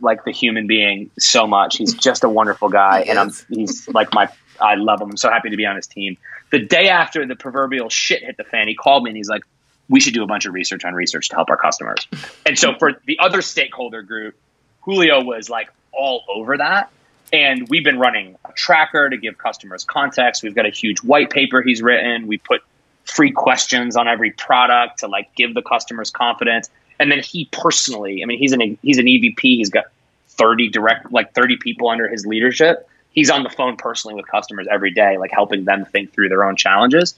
like 0.00 0.24
the 0.24 0.32
human 0.32 0.66
being, 0.66 1.10
so 1.18 1.46
much. 1.46 1.76
He's 1.76 1.94
just 1.94 2.24
a 2.24 2.28
wonderful 2.28 2.68
guy, 2.68 3.00
and 3.08 3.18
I'm 3.18 3.30
he's 3.50 3.88
like 3.88 4.12
my. 4.12 4.28
I 4.60 4.74
love 4.74 5.00
him. 5.00 5.10
I'm 5.10 5.16
so 5.16 5.30
happy 5.30 5.50
to 5.50 5.56
be 5.56 5.64
on 5.64 5.76
his 5.76 5.86
team. 5.86 6.18
The 6.50 6.58
day 6.58 6.88
after 6.88 7.26
the 7.26 7.34
proverbial 7.34 7.88
shit 7.88 8.22
hit 8.22 8.36
the 8.36 8.44
fan, 8.44 8.68
he 8.68 8.74
called 8.74 9.04
me 9.04 9.10
and 9.10 9.16
he's 9.16 9.28
like, 9.28 9.42
"We 9.88 10.00
should 10.00 10.14
do 10.14 10.22
a 10.22 10.26
bunch 10.26 10.46
of 10.46 10.54
research 10.54 10.84
on 10.84 10.94
research 10.94 11.30
to 11.30 11.36
help 11.36 11.50
our 11.50 11.56
customers." 11.56 12.06
and 12.46 12.58
so 12.58 12.74
for 12.78 12.92
the 13.06 13.18
other 13.20 13.42
stakeholder 13.42 14.02
group, 14.02 14.36
Julio 14.82 15.22
was 15.24 15.48
like 15.48 15.70
all 15.92 16.24
over 16.28 16.58
that. 16.58 16.90
And 17.32 17.68
we've 17.68 17.84
been 17.84 17.98
running 17.98 18.36
a 18.44 18.52
tracker 18.52 19.08
to 19.08 19.16
give 19.16 19.38
customers 19.38 19.84
context. 19.84 20.42
We've 20.42 20.54
got 20.54 20.66
a 20.66 20.70
huge 20.70 20.98
white 20.98 21.30
paper 21.30 21.62
he's 21.62 21.80
written. 21.80 22.26
We 22.26 22.38
put 22.38 22.62
free 23.10 23.30
questions 23.30 23.96
on 23.96 24.08
every 24.08 24.30
product 24.32 25.00
to 25.00 25.08
like 25.08 25.34
give 25.34 25.54
the 25.54 25.62
customers 25.62 26.10
confidence. 26.10 26.70
And 26.98 27.10
then 27.10 27.20
he 27.22 27.46
personally, 27.50 28.22
I 28.22 28.26
mean, 28.26 28.38
he's 28.38 28.52
an 28.52 28.78
he's 28.82 28.98
an 28.98 29.06
EVP. 29.06 29.40
He's 29.40 29.70
got 29.70 29.86
30 30.28 30.68
direct 30.68 31.12
like 31.12 31.34
30 31.34 31.56
people 31.56 31.88
under 31.88 32.08
his 32.08 32.26
leadership. 32.26 32.88
He's 33.12 33.30
on 33.30 33.42
the 33.42 33.50
phone 33.50 33.76
personally 33.76 34.14
with 34.14 34.26
customers 34.28 34.66
every 34.70 34.92
day, 34.92 35.18
like 35.18 35.32
helping 35.32 35.64
them 35.64 35.84
think 35.84 36.12
through 36.12 36.28
their 36.28 36.44
own 36.44 36.56
challenges. 36.56 37.14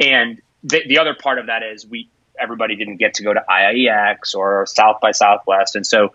And 0.00 0.40
the, 0.62 0.82
the 0.86 0.98
other 0.98 1.14
part 1.14 1.38
of 1.38 1.46
that 1.46 1.62
is 1.62 1.86
we 1.86 2.08
everybody 2.40 2.76
didn't 2.76 2.96
get 2.96 3.14
to 3.14 3.22
go 3.22 3.32
to 3.32 3.44
IIEX 3.48 4.34
or 4.34 4.66
South 4.66 5.00
by 5.00 5.12
Southwest, 5.12 5.76
and 5.76 5.86
so 5.86 6.12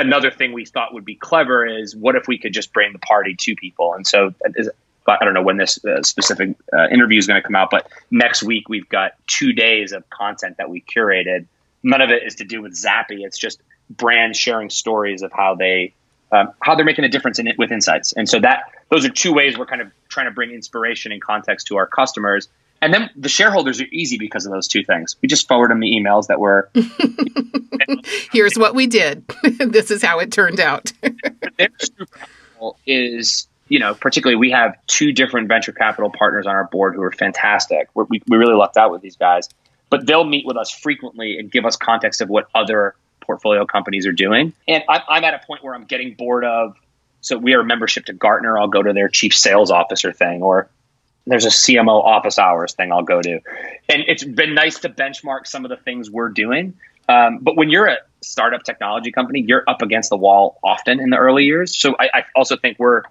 another 0.00 0.30
thing 0.30 0.52
we 0.52 0.64
thought 0.64 0.94
would 0.94 1.04
be 1.04 1.14
clever 1.14 1.66
is 1.66 1.94
what 1.94 2.16
if 2.16 2.26
we 2.26 2.38
could 2.38 2.52
just 2.52 2.72
bring 2.72 2.92
the 2.92 2.98
party 2.98 3.34
to 3.38 3.54
people? 3.54 3.94
And 3.94 4.06
so 4.06 4.34
uh, 4.44 4.62
I 5.20 5.24
don't 5.24 5.34
know 5.34 5.42
when 5.42 5.56
this 5.56 5.82
uh, 5.84 6.02
specific 6.02 6.56
uh, 6.72 6.88
interview 6.88 7.18
is 7.18 7.26
going 7.26 7.40
to 7.40 7.46
come 7.46 7.56
out, 7.56 7.70
but 7.70 7.88
next 8.10 8.42
week 8.42 8.68
we've 8.68 8.88
got 8.88 9.12
two 9.26 9.52
days 9.52 9.92
of 9.92 10.08
content 10.10 10.56
that 10.58 10.70
we 10.70 10.82
curated. 10.82 11.46
None 11.82 12.00
of 12.00 12.10
it 12.10 12.22
is 12.24 12.36
to 12.36 12.44
do 12.44 12.62
with 12.62 12.74
Zappi. 12.74 13.24
It's 13.24 13.38
just 13.38 13.60
brands 13.88 14.38
sharing 14.38 14.70
stories 14.70 15.22
of 15.22 15.32
how 15.32 15.54
they 15.54 15.94
um, 16.32 16.52
how 16.60 16.74
they're 16.76 16.84
making 16.84 17.04
a 17.04 17.08
difference 17.08 17.38
in 17.38 17.48
it 17.48 17.58
with 17.58 17.72
insights. 17.72 18.12
And 18.12 18.28
so 18.28 18.38
that 18.40 18.72
those 18.88 19.04
are 19.04 19.08
two 19.08 19.32
ways 19.32 19.58
we're 19.58 19.66
kind 19.66 19.82
of 19.82 19.90
trying 20.08 20.26
to 20.26 20.32
bring 20.32 20.50
inspiration 20.50 21.12
and 21.12 21.20
context 21.20 21.66
to 21.68 21.76
our 21.76 21.86
customers. 21.86 22.48
And 22.82 22.94
then 22.94 23.10
the 23.14 23.28
shareholders 23.28 23.80
are 23.80 23.86
easy 23.92 24.16
because 24.16 24.46
of 24.46 24.52
those 24.52 24.66
two 24.66 24.82
things. 24.84 25.16
We 25.20 25.28
just 25.28 25.46
forward 25.48 25.70
them 25.70 25.80
the 25.80 25.90
emails 25.90 26.28
that 26.28 26.40
were. 26.40 26.70
Here's 28.32 28.56
what 28.56 28.74
we 28.74 28.86
did. 28.86 29.26
this 29.58 29.90
is 29.90 30.02
how 30.02 30.18
it 30.18 30.32
turned 30.32 30.60
out. 30.60 30.92
Their 31.58 31.68
super 31.78 32.18
is, 32.86 33.48
you 33.70 33.78
know, 33.78 33.94
particularly 33.94 34.36
we 34.36 34.50
have 34.50 34.76
two 34.86 35.12
different 35.12 35.48
venture 35.48 35.72
capital 35.72 36.10
partners 36.10 36.46
on 36.46 36.54
our 36.54 36.64
board 36.64 36.94
who 36.94 37.02
are 37.02 37.12
fantastic. 37.12 37.88
We're, 37.94 38.04
we 38.04 38.20
we 38.26 38.36
really 38.36 38.54
lucked 38.54 38.76
out 38.76 38.90
with 38.90 39.00
these 39.00 39.16
guys, 39.16 39.48
but 39.88 40.06
they'll 40.06 40.24
meet 40.24 40.44
with 40.44 40.56
us 40.56 40.70
frequently 40.70 41.38
and 41.38 41.50
give 41.50 41.64
us 41.64 41.76
context 41.76 42.20
of 42.20 42.28
what 42.28 42.48
other 42.54 42.96
portfolio 43.20 43.64
companies 43.64 44.06
are 44.06 44.12
doing. 44.12 44.52
And 44.66 44.82
I'm, 44.88 45.00
I'm 45.08 45.24
at 45.24 45.34
a 45.34 45.46
point 45.46 45.62
where 45.62 45.74
I'm 45.74 45.84
getting 45.84 46.14
bored 46.14 46.44
of. 46.44 46.76
So 47.20 47.38
we 47.38 47.54
are 47.54 47.60
a 47.60 47.64
membership 47.64 48.06
to 48.06 48.12
Gartner. 48.12 48.58
I'll 48.58 48.68
go 48.68 48.82
to 48.82 48.92
their 48.92 49.08
chief 49.08 49.36
sales 49.36 49.70
officer 49.70 50.12
thing, 50.12 50.42
or 50.42 50.68
there's 51.26 51.46
a 51.46 51.50
CMO 51.50 52.02
office 52.02 52.40
hours 52.40 52.72
thing 52.72 52.90
I'll 52.90 53.04
go 53.04 53.22
to. 53.22 53.40
And 53.88 54.02
it's 54.08 54.24
been 54.24 54.54
nice 54.54 54.80
to 54.80 54.88
benchmark 54.88 55.46
some 55.46 55.64
of 55.64 55.68
the 55.68 55.76
things 55.76 56.10
we're 56.10 56.30
doing. 56.30 56.74
Um, 57.08 57.38
but 57.40 57.56
when 57.56 57.70
you're 57.70 57.86
a 57.86 57.98
startup 58.20 58.64
technology 58.64 59.12
company, 59.12 59.44
you're 59.46 59.62
up 59.68 59.82
against 59.82 60.10
the 60.10 60.16
wall 60.16 60.58
often 60.64 60.98
in 60.98 61.10
the 61.10 61.18
early 61.18 61.44
years. 61.44 61.76
So 61.76 61.94
I, 62.00 62.08
I 62.12 62.24
also 62.34 62.56
think 62.56 62.78
we're 62.78 63.02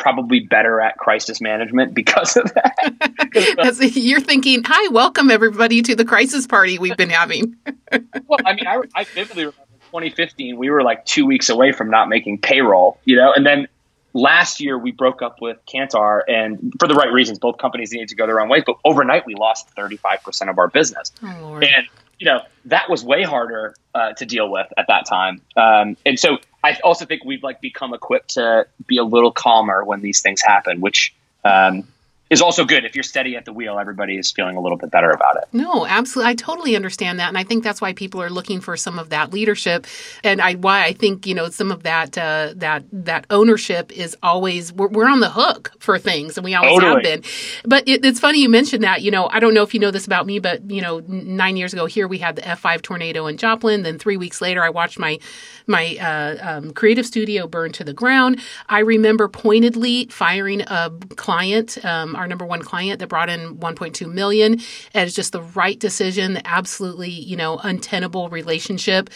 probably 0.00 0.40
better 0.40 0.80
at 0.80 0.96
crisis 0.96 1.40
management 1.40 1.94
because 1.94 2.36
of 2.36 2.52
that. 2.54 3.92
you're 3.94 4.20
thinking, 4.20 4.62
hi, 4.64 4.88
welcome 4.88 5.30
everybody 5.30 5.82
to 5.82 5.94
the 5.94 6.04
crisis 6.04 6.46
party 6.46 6.78
we've 6.78 6.96
been 6.96 7.10
having. 7.10 7.54
well, 8.26 8.40
I 8.44 8.54
mean, 8.54 8.66
I, 8.66 8.80
I 8.94 9.04
vividly 9.04 9.44
remember 9.44 9.56
2015, 9.90 10.56
we 10.56 10.70
were 10.70 10.82
like 10.82 11.04
two 11.04 11.26
weeks 11.26 11.50
away 11.50 11.72
from 11.72 11.90
not 11.90 12.08
making 12.08 12.38
payroll, 12.38 12.98
you 13.04 13.16
know, 13.16 13.32
and 13.34 13.44
then 13.44 13.66
last 14.14 14.60
year 14.60 14.78
we 14.78 14.92
broke 14.92 15.20
up 15.20 15.40
with 15.40 15.58
Kantar, 15.66 16.22
and 16.28 16.72
for 16.78 16.88
the 16.88 16.94
right 16.94 17.12
reasons, 17.12 17.38
both 17.38 17.58
companies 17.58 17.92
needed 17.92 18.08
to 18.08 18.14
go 18.14 18.26
their 18.26 18.40
own 18.40 18.48
ways. 18.48 18.62
But 18.64 18.76
overnight, 18.84 19.26
we 19.26 19.34
lost 19.34 19.74
35% 19.76 20.48
of 20.48 20.58
our 20.58 20.68
business, 20.68 21.12
oh, 21.22 21.56
and 21.56 21.86
you 22.20 22.26
know 22.26 22.42
that 22.66 22.88
was 22.88 23.02
way 23.02 23.24
harder 23.24 23.74
uh, 23.94 24.12
to 24.12 24.26
deal 24.26 24.48
with 24.48 24.68
at 24.76 24.86
that 24.86 25.06
time. 25.06 25.40
Um, 25.56 25.96
and 26.06 26.20
so 26.20 26.38
I 26.62 26.78
also 26.84 27.06
think 27.06 27.24
we've 27.24 27.42
like 27.42 27.60
become 27.60 27.94
equipped 27.94 28.34
to 28.34 28.66
be 28.86 28.98
a 28.98 29.04
little 29.04 29.32
calmer 29.32 29.82
when 29.82 30.02
these 30.02 30.20
things 30.20 30.42
happen, 30.42 30.80
which 30.80 31.14
um, 31.44 31.88
is 32.30 32.40
also 32.40 32.64
good. 32.64 32.84
If 32.84 32.94
you're 32.94 33.02
steady 33.02 33.36
at 33.36 33.44
the 33.44 33.52
wheel, 33.52 33.76
everybody 33.78 34.16
is 34.16 34.30
feeling 34.30 34.56
a 34.56 34.60
little 34.60 34.78
bit 34.78 34.92
better 34.92 35.10
about 35.10 35.36
it. 35.36 35.44
No, 35.52 35.84
absolutely. 35.84 36.30
I 36.30 36.34
totally 36.36 36.76
understand 36.76 37.18
that. 37.18 37.26
And 37.28 37.36
I 37.36 37.42
think 37.42 37.64
that's 37.64 37.80
why 37.80 37.92
people 37.92 38.22
are 38.22 38.30
looking 38.30 38.60
for 38.60 38.76
some 38.76 39.00
of 39.00 39.10
that 39.10 39.32
leadership. 39.32 39.84
And 40.22 40.40
I, 40.40 40.54
why 40.54 40.84
I 40.84 40.92
think, 40.92 41.26
you 41.26 41.34
know, 41.34 41.48
some 41.48 41.72
of 41.72 41.82
that, 41.82 42.16
uh, 42.16 42.54
that, 42.56 42.84
that 42.92 43.26
ownership 43.30 43.90
is 43.90 44.16
always, 44.22 44.72
we're, 44.72 44.86
we're 44.88 45.08
on 45.08 45.18
the 45.18 45.30
hook 45.30 45.72
for 45.80 45.98
things 45.98 46.38
and 46.38 46.44
we 46.44 46.54
always 46.54 46.78
totally. 46.78 46.94
have 46.94 47.22
been. 47.22 47.30
But 47.64 47.88
it, 47.88 48.04
it's 48.04 48.20
funny 48.20 48.40
you 48.40 48.48
mentioned 48.48 48.84
that, 48.84 49.02
you 49.02 49.10
know, 49.10 49.28
I 49.28 49.40
don't 49.40 49.52
know 49.52 49.64
if 49.64 49.74
you 49.74 49.80
know 49.80 49.90
this 49.90 50.06
about 50.06 50.24
me, 50.24 50.38
but, 50.38 50.70
you 50.70 50.80
know, 50.80 51.00
nine 51.08 51.56
years 51.56 51.72
ago 51.72 51.86
here 51.86 52.06
we 52.06 52.18
had 52.18 52.36
the 52.36 52.42
F5 52.42 52.82
tornado 52.82 53.26
in 53.26 53.38
Joplin. 53.38 53.82
Then 53.82 53.98
three 53.98 54.16
weeks 54.16 54.40
later, 54.40 54.62
I 54.62 54.70
watched 54.70 55.00
my, 55.00 55.18
my 55.66 55.96
uh, 56.00 56.58
um, 56.58 56.72
creative 56.74 57.06
studio 57.06 57.48
burn 57.48 57.72
to 57.72 57.82
the 57.82 57.92
ground. 57.92 58.40
I 58.68 58.80
remember 58.80 59.26
pointedly 59.26 60.06
firing 60.06 60.60
a 60.60 60.92
client, 61.16 61.84
um, 61.84 62.14
our 62.20 62.28
number 62.28 62.44
one 62.44 62.62
client 62.62 63.00
that 63.00 63.08
brought 63.08 63.30
in 63.30 63.56
1.2 63.56 64.12
million 64.12 64.60
as 64.94 65.14
just 65.14 65.32
the 65.32 65.42
right 65.42 65.78
decision, 65.78 66.34
the 66.34 66.46
absolutely, 66.46 67.08
you 67.08 67.36
know, 67.36 67.58
untenable 67.58 68.28
relationship. 68.28 69.10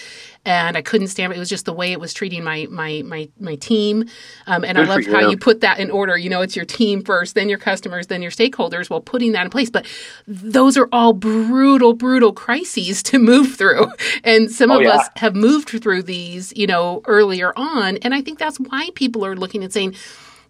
And 0.47 0.77
I 0.77 0.83
couldn't 0.83 1.09
stand 1.09 1.33
it. 1.33 1.37
It 1.37 1.39
was 1.39 1.49
just 1.49 1.65
the 1.65 1.73
way 1.73 1.93
it 1.93 2.01
was 2.01 2.13
treating 2.13 2.45
my 2.45 2.67
my 2.71 3.03
my 3.05 3.29
my 3.39 3.55
team. 3.55 4.05
Um, 4.47 4.65
and 4.65 4.77
Good 4.77 4.87
I 4.87 4.95
love 4.95 5.07
how 5.07 5.31
you 5.31 5.39
put 5.39 5.61
that 5.61 5.79
in 5.79 5.91
order. 5.91 6.19
You 6.19 6.29
know, 6.29 6.43
it's 6.43 6.57
your 6.57 6.67
team 6.67 7.03
first, 7.03 7.35
then 7.35 7.49
your 7.49 7.59
customers, 7.59 8.09
then 8.09 8.21
your 8.21 8.31
stakeholders 8.31 8.91
while 8.91 9.01
putting 9.01 9.33
that 9.33 9.45
in 9.45 9.51
place. 9.51 9.71
But 9.71 9.87
those 10.27 10.77
are 10.77 10.89
all 10.93 11.15
brutal, 11.15 11.95
brutal 11.95 12.33
crises 12.33 13.03
to 13.05 13.19
move 13.19 13.55
through. 13.55 13.87
And 14.23 14.51
some 14.51 14.71
oh, 14.71 14.77
of 14.77 14.83
yeah. 14.83 14.97
us 14.97 15.09
have 15.17 15.35
moved 15.35 15.69
through 15.69 16.05
these, 16.05 16.53
you 16.57 16.67
know, 16.67 17.03
earlier 17.07 17.53
on. 17.57 17.99
And 17.99 18.15
I 18.15 18.23
think 18.23 18.39
that's 18.39 18.59
why 18.59 18.89
people 18.95 19.25
are 19.25 19.37
looking 19.37 19.63
and 19.63 19.73
saying, 19.73 19.95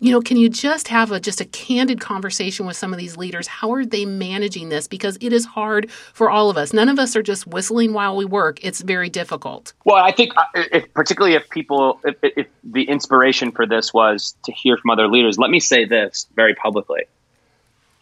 you 0.01 0.13
know, 0.13 0.21
can 0.21 0.37
you 0.37 0.49
just 0.49 0.89
have 0.89 1.13
a 1.13 1.21
just 1.21 1.41
a 1.41 1.45
candid 1.45 2.01
conversation 2.01 2.67
with 2.67 2.77
some 2.77 2.93
of 2.93 2.99
these 2.99 3.17
leaders? 3.17 3.47
How 3.47 3.73
are 3.73 3.85
they 3.85 4.05
managing 4.05 4.69
this? 4.69 4.87
Because 4.87 5.17
it 5.21 5.33
is 5.33 5.45
hard 5.45 5.91
for 5.91 6.31
all 6.31 6.51
of 6.51 6.57
us. 6.57 6.73
None 6.73 6.89
of 6.89 6.99
us 6.99 7.17
are 7.17 7.23
just 7.23 7.47
whistling 7.47 7.93
while 7.93 8.17
we 8.17 8.25
work. 8.25 8.65
It's 8.65 8.81
very 8.81 9.09
difficult. 9.09 9.73
Well, 9.85 10.03
I 10.03 10.13
think 10.13 10.33
uh, 10.37 10.45
if, 10.55 10.93
particularly 10.95 11.37
if 11.37 11.49
people, 11.51 12.01
if, 12.05 12.17
if 12.23 12.47
the 12.63 12.85
inspiration 12.85 13.53
for 13.53 13.67
this 13.67 13.93
was 13.93 14.37
to 14.45 14.53
hear 14.53 14.77
from 14.77 14.91
other 14.91 15.09
leaders, 15.09 15.39
let 15.39 15.51
me 15.51 15.61
say 15.61 15.85
this 15.85 16.27
very 16.35 16.55
publicly. 16.55 17.03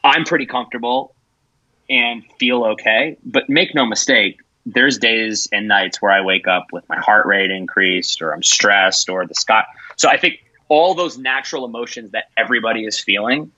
I'm 0.05 0.24
pretty 0.24 0.46
comfortable 0.46 1.14
and 1.88 2.24
feel 2.38 2.64
okay, 2.64 3.16
but 3.24 3.48
make 3.48 3.74
no 3.74 3.87
mistake, 3.87 4.40
there's 4.64 4.98
days 4.98 5.48
and 5.52 5.68
nights 5.68 6.00
where 6.00 6.12
I 6.12 6.22
wake 6.22 6.46
up 6.46 6.68
with 6.72 6.88
my 6.88 6.98
heart 6.98 7.26
rate 7.26 7.50
increased 7.50 8.22
or 8.22 8.33
I'm 8.33 8.42
stressed 8.42 9.09
or 9.09 9.26
the 9.26 9.35
sky. 9.35 9.64
So 9.96 10.09
I 10.09 10.16
think 10.16 10.42
all 10.72 10.94
those 10.94 11.18
natural 11.18 11.66
emotions 11.66 12.12
that 12.12 12.24
everybody 12.35 12.87
is 12.87 12.98
feeling 12.98 13.52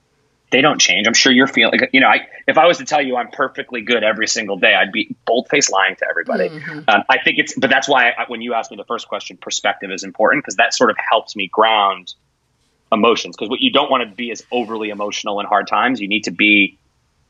they 0.50 0.61
don't 0.61 0.81
change. 0.81 1.07
I'm 1.07 1.14
sure 1.14 1.33
you're 1.33 1.48
feeling, 1.48 1.81
you 1.92 2.00
know, 2.00 2.07
I, 2.07 2.29
if 2.46 2.59
I 2.59 2.66
was 2.66 2.79
to 2.79 2.85
tell 2.85 3.03
you 3.03 3.16
I'm 3.16 3.31
perfectly 3.31 3.81
good 3.81 4.05
every 4.05 4.29
single 4.29 4.57
day, 4.57 4.72
I'd 4.72 4.92
be 4.92 5.16
bold 5.27 5.48
faced 5.48 5.72
lying 5.72 5.96
to 5.96 6.07
everybody. 6.09 6.48
Mm-hmm. 6.48 6.79
Um, 6.87 7.03
I 7.09 7.18
think 7.24 7.38
it's, 7.38 7.55
but 7.59 7.70
that's 7.70 7.88
why 7.88 8.11
I, 8.11 8.24
when 8.29 8.40
you 8.40 8.55
asked 8.55 8.70
me 8.70 8.77
the 8.77 8.85
first 8.85 9.09
question, 9.09 9.37
perspective 9.37 9.90
is 9.90 10.05
important 10.05 10.44
because 10.44 10.57
that 10.57 10.72
sort 10.72 10.90
of 10.90 10.96
helps 10.96 11.35
me 11.35 11.48
ground 11.48 12.14
emotions. 12.92 13.37
Because 13.37 13.48
what 13.48 13.61
you 13.61 13.72
don't 13.72 13.90
want 13.90 14.09
to 14.09 14.14
be 14.14 14.31
is 14.31 14.44
overly 14.53 14.90
emotional 14.90 15.40
in 15.40 15.46
hard 15.46 15.66
times. 15.66 16.00
You 16.00 16.09
need 16.09 16.24
to 16.24 16.31
be, 16.31 16.79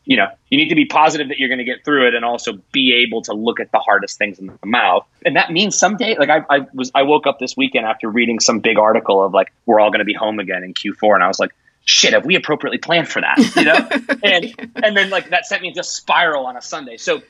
you 0.04 0.16
know, 0.16 0.26
you 0.50 0.58
need 0.58 0.68
to 0.68 0.74
be 0.74 0.84
positive 0.84 1.28
that 1.28 1.38
you're 1.38 1.48
going 1.48 1.58
to 1.58 1.64
get 1.64 1.84
through 1.84 2.08
it 2.08 2.14
and 2.14 2.24
also 2.24 2.58
be 2.72 3.04
able 3.06 3.22
to 3.22 3.32
look 3.32 3.58
at 3.58 3.72
the 3.72 3.78
hardest 3.78 4.18
things 4.18 4.38
in 4.38 4.46
the 4.46 4.66
mouth. 4.66 5.06
And 5.24 5.36
that 5.36 5.50
means 5.50 5.78
someday, 5.78 6.16
like 6.18 6.28
I, 6.28 6.44
I 6.50 6.66
was, 6.74 6.90
I 6.94 7.02
woke 7.02 7.26
up 7.26 7.38
this 7.38 7.56
weekend 7.56 7.86
after 7.86 8.08
reading 8.08 8.40
some 8.40 8.60
big 8.60 8.78
article 8.78 9.24
of 9.24 9.32
like, 9.32 9.52
we're 9.64 9.80
all 9.80 9.90
going 9.90 10.00
to 10.00 10.04
be 10.04 10.14
home 10.14 10.38
again 10.38 10.62
in 10.62 10.74
Q4. 10.74 11.14
And 11.14 11.24
I 11.24 11.28
was 11.28 11.38
like, 11.38 11.54
shit, 11.86 12.12
have 12.12 12.26
we 12.26 12.36
appropriately 12.36 12.78
planned 12.78 13.08
for 13.08 13.22
that? 13.22 13.38
You 13.56 13.64
know? 13.64 14.18
and, 14.22 14.72
and 14.82 14.96
then 14.96 15.08
like 15.08 15.30
that 15.30 15.46
sent 15.46 15.62
me 15.62 15.68
into 15.68 15.82
spiral 15.82 16.46
on 16.46 16.56
a 16.56 16.62
Sunday. 16.62 16.98
So 16.98 17.22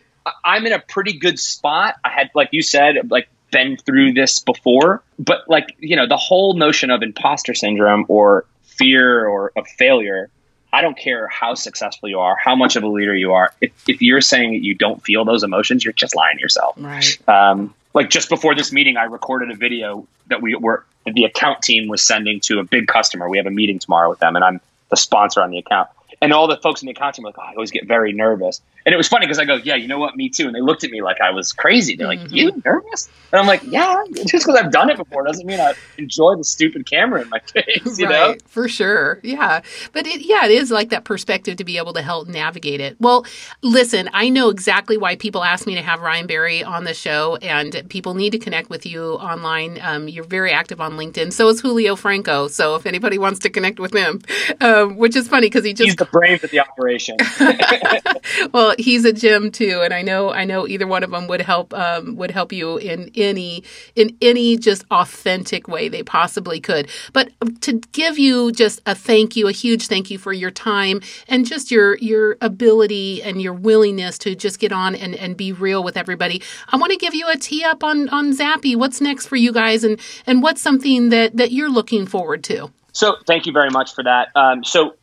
I'm 0.44 0.66
in 0.66 0.72
a 0.72 0.80
pretty 0.80 1.18
good 1.18 1.38
spot. 1.38 1.94
I 2.04 2.10
had, 2.10 2.30
like 2.34 2.48
you 2.50 2.62
said, 2.62 3.10
like 3.10 3.28
been 3.52 3.76
through 3.76 4.14
this 4.14 4.40
before, 4.40 5.04
but 5.18 5.48
like, 5.48 5.76
you 5.78 5.94
know, 5.94 6.08
the 6.08 6.16
whole 6.16 6.54
notion 6.54 6.90
of 6.90 7.02
imposter 7.02 7.54
syndrome 7.54 8.04
or 8.08 8.46
fear 8.64 9.26
or 9.26 9.52
of 9.56 9.68
failure 9.68 10.28
I 10.74 10.80
don't 10.80 10.98
care 10.98 11.28
how 11.28 11.54
successful 11.54 12.08
you 12.08 12.18
are, 12.18 12.34
how 12.36 12.56
much 12.56 12.74
of 12.74 12.82
a 12.82 12.88
leader 12.88 13.14
you 13.14 13.32
are. 13.32 13.54
If, 13.60 13.70
if 13.88 14.02
you're 14.02 14.20
saying 14.20 14.54
that 14.54 14.64
you 14.64 14.74
don't 14.74 15.00
feel 15.04 15.24
those 15.24 15.44
emotions, 15.44 15.84
you're 15.84 15.92
just 15.92 16.16
lying 16.16 16.36
to 16.36 16.40
yourself. 16.40 16.74
Right. 16.76 17.28
Um, 17.28 17.72
like 17.94 18.10
just 18.10 18.28
before 18.28 18.56
this 18.56 18.72
meeting, 18.72 18.96
I 18.96 19.04
recorded 19.04 19.52
a 19.52 19.54
video 19.54 20.04
that 20.26 20.42
we 20.42 20.56
were 20.56 20.84
that 21.04 21.14
the 21.14 21.24
account 21.24 21.62
team 21.62 21.86
was 21.86 22.02
sending 22.02 22.40
to 22.40 22.58
a 22.58 22.64
big 22.64 22.88
customer. 22.88 23.28
We 23.28 23.36
have 23.36 23.46
a 23.46 23.52
meeting 23.52 23.78
tomorrow 23.78 24.10
with 24.10 24.18
them, 24.18 24.34
and 24.34 24.44
I'm 24.44 24.60
the 24.88 24.96
sponsor 24.96 25.42
on 25.42 25.50
the 25.50 25.58
account. 25.58 25.88
And 26.20 26.32
all 26.32 26.48
the 26.48 26.56
folks 26.56 26.82
in 26.82 26.86
the 26.86 26.92
account 26.92 27.14
team 27.14 27.22
were 27.22 27.28
like, 27.28 27.38
oh, 27.38 27.42
I 27.42 27.52
always 27.52 27.70
get 27.70 27.86
very 27.86 28.12
nervous. 28.12 28.60
And 28.86 28.92
it 28.92 28.96
was 28.96 29.08
funny 29.08 29.26
because 29.26 29.38
I 29.38 29.46
go, 29.46 29.54
yeah, 29.54 29.76
you 29.76 29.88
know 29.88 29.98
what, 29.98 30.14
me 30.14 30.28
too. 30.28 30.46
And 30.46 30.54
they 30.54 30.60
looked 30.60 30.84
at 30.84 30.90
me 30.90 31.00
like 31.00 31.20
I 31.20 31.30
was 31.30 31.52
crazy. 31.52 31.96
They're 31.96 32.06
like, 32.06 32.20
mm-hmm. 32.20 32.34
you 32.34 32.62
nervous? 32.64 33.08
And 33.32 33.40
I'm 33.40 33.46
like, 33.46 33.62
yeah, 33.64 34.02
just 34.26 34.46
because 34.46 34.54
I've 34.56 34.70
done 34.70 34.90
it 34.90 34.96
before 34.96 35.24
doesn't 35.24 35.46
mean 35.46 35.58
I 35.58 35.74
enjoy 35.96 36.36
the 36.36 36.44
stupid 36.44 36.88
camera 36.88 37.22
in 37.22 37.30
my 37.30 37.38
face, 37.52 37.98
you 37.98 38.06
right, 38.06 38.10
know? 38.10 38.36
For 38.46 38.68
sure. 38.68 39.20
Yeah. 39.22 39.62
But 39.92 40.06
it, 40.06 40.20
yeah, 40.20 40.44
it 40.44 40.50
is 40.50 40.70
like 40.70 40.90
that 40.90 41.04
perspective 41.04 41.56
to 41.56 41.64
be 41.64 41.78
able 41.78 41.94
to 41.94 42.02
help 42.02 42.28
navigate 42.28 42.80
it. 42.80 42.96
Well, 43.00 43.24
listen, 43.62 44.10
I 44.12 44.28
know 44.28 44.50
exactly 44.50 44.98
why 44.98 45.16
people 45.16 45.42
ask 45.42 45.66
me 45.66 45.74
to 45.76 45.82
have 45.82 46.00
Ryan 46.00 46.26
Barry 46.26 46.62
on 46.62 46.84
the 46.84 46.94
show, 46.94 47.36
and 47.36 47.88
people 47.88 48.14
need 48.14 48.30
to 48.30 48.38
connect 48.38 48.70
with 48.70 48.84
you 48.84 49.14
online. 49.14 49.78
Um, 49.82 50.08
you're 50.08 50.24
very 50.24 50.52
active 50.52 50.80
on 50.80 50.92
LinkedIn. 50.92 51.32
So 51.32 51.48
is 51.48 51.60
Julio 51.60 51.96
Franco. 51.96 52.48
So 52.48 52.76
if 52.76 52.86
anybody 52.86 53.18
wants 53.18 53.40
to 53.40 53.50
connect 53.50 53.80
with 53.80 53.94
him, 53.94 54.20
um, 54.60 54.96
which 54.96 55.16
is 55.16 55.26
funny 55.26 55.46
because 55.46 55.64
he 55.64 55.72
just. 55.72 55.86
He's 55.86 55.96
the 55.96 56.04
brains 56.04 56.44
of 56.44 56.50
the 56.50 56.60
operation. 56.60 57.16
well, 58.52 58.73
he's 58.78 59.04
a 59.04 59.12
gym 59.12 59.50
too, 59.50 59.80
and 59.82 59.92
I 59.92 60.02
know 60.02 60.30
I 60.30 60.44
know 60.44 60.66
either 60.66 60.86
one 60.86 61.02
of 61.02 61.10
them 61.10 61.26
would 61.28 61.40
help 61.40 61.72
um, 61.74 62.16
would 62.16 62.30
help 62.30 62.52
you 62.52 62.76
in 62.76 63.10
any 63.14 63.64
in 63.94 64.16
any 64.20 64.56
just 64.56 64.84
authentic 64.90 65.68
way 65.68 65.88
they 65.88 66.02
possibly 66.02 66.60
could. 66.60 66.88
But 67.12 67.30
to 67.62 67.80
give 67.92 68.18
you 68.18 68.52
just 68.52 68.80
a 68.86 68.94
thank 68.94 69.36
you, 69.36 69.48
a 69.48 69.52
huge 69.52 69.86
thank 69.86 70.10
you 70.10 70.18
for 70.18 70.32
your 70.32 70.50
time 70.50 71.00
and 71.28 71.46
just 71.46 71.70
your 71.70 71.96
your 71.98 72.36
ability 72.40 73.22
and 73.22 73.40
your 73.40 73.52
willingness 73.52 74.18
to 74.18 74.34
just 74.34 74.58
get 74.58 74.72
on 74.72 74.94
and, 74.94 75.14
and 75.14 75.36
be 75.36 75.52
real 75.52 75.82
with 75.82 75.96
everybody. 75.96 76.42
I 76.68 76.76
want 76.76 76.92
to 76.92 76.98
give 76.98 77.14
you 77.14 77.28
a 77.28 77.36
tee 77.36 77.64
up 77.64 77.84
on 77.84 78.08
on 78.08 78.32
Zappi. 78.32 78.76
What's 78.76 79.00
next 79.00 79.26
for 79.26 79.36
you 79.36 79.52
guys, 79.52 79.84
and 79.84 80.00
and 80.26 80.42
what's 80.42 80.60
something 80.60 81.10
that 81.10 81.36
that 81.36 81.52
you're 81.52 81.70
looking 81.70 82.06
forward 82.06 82.44
to? 82.44 82.70
So 82.92 83.16
thank 83.26 83.46
you 83.46 83.52
very 83.52 83.70
much 83.70 83.92
for 83.92 84.04
that. 84.04 84.28
Um, 84.36 84.62
so 84.62 84.94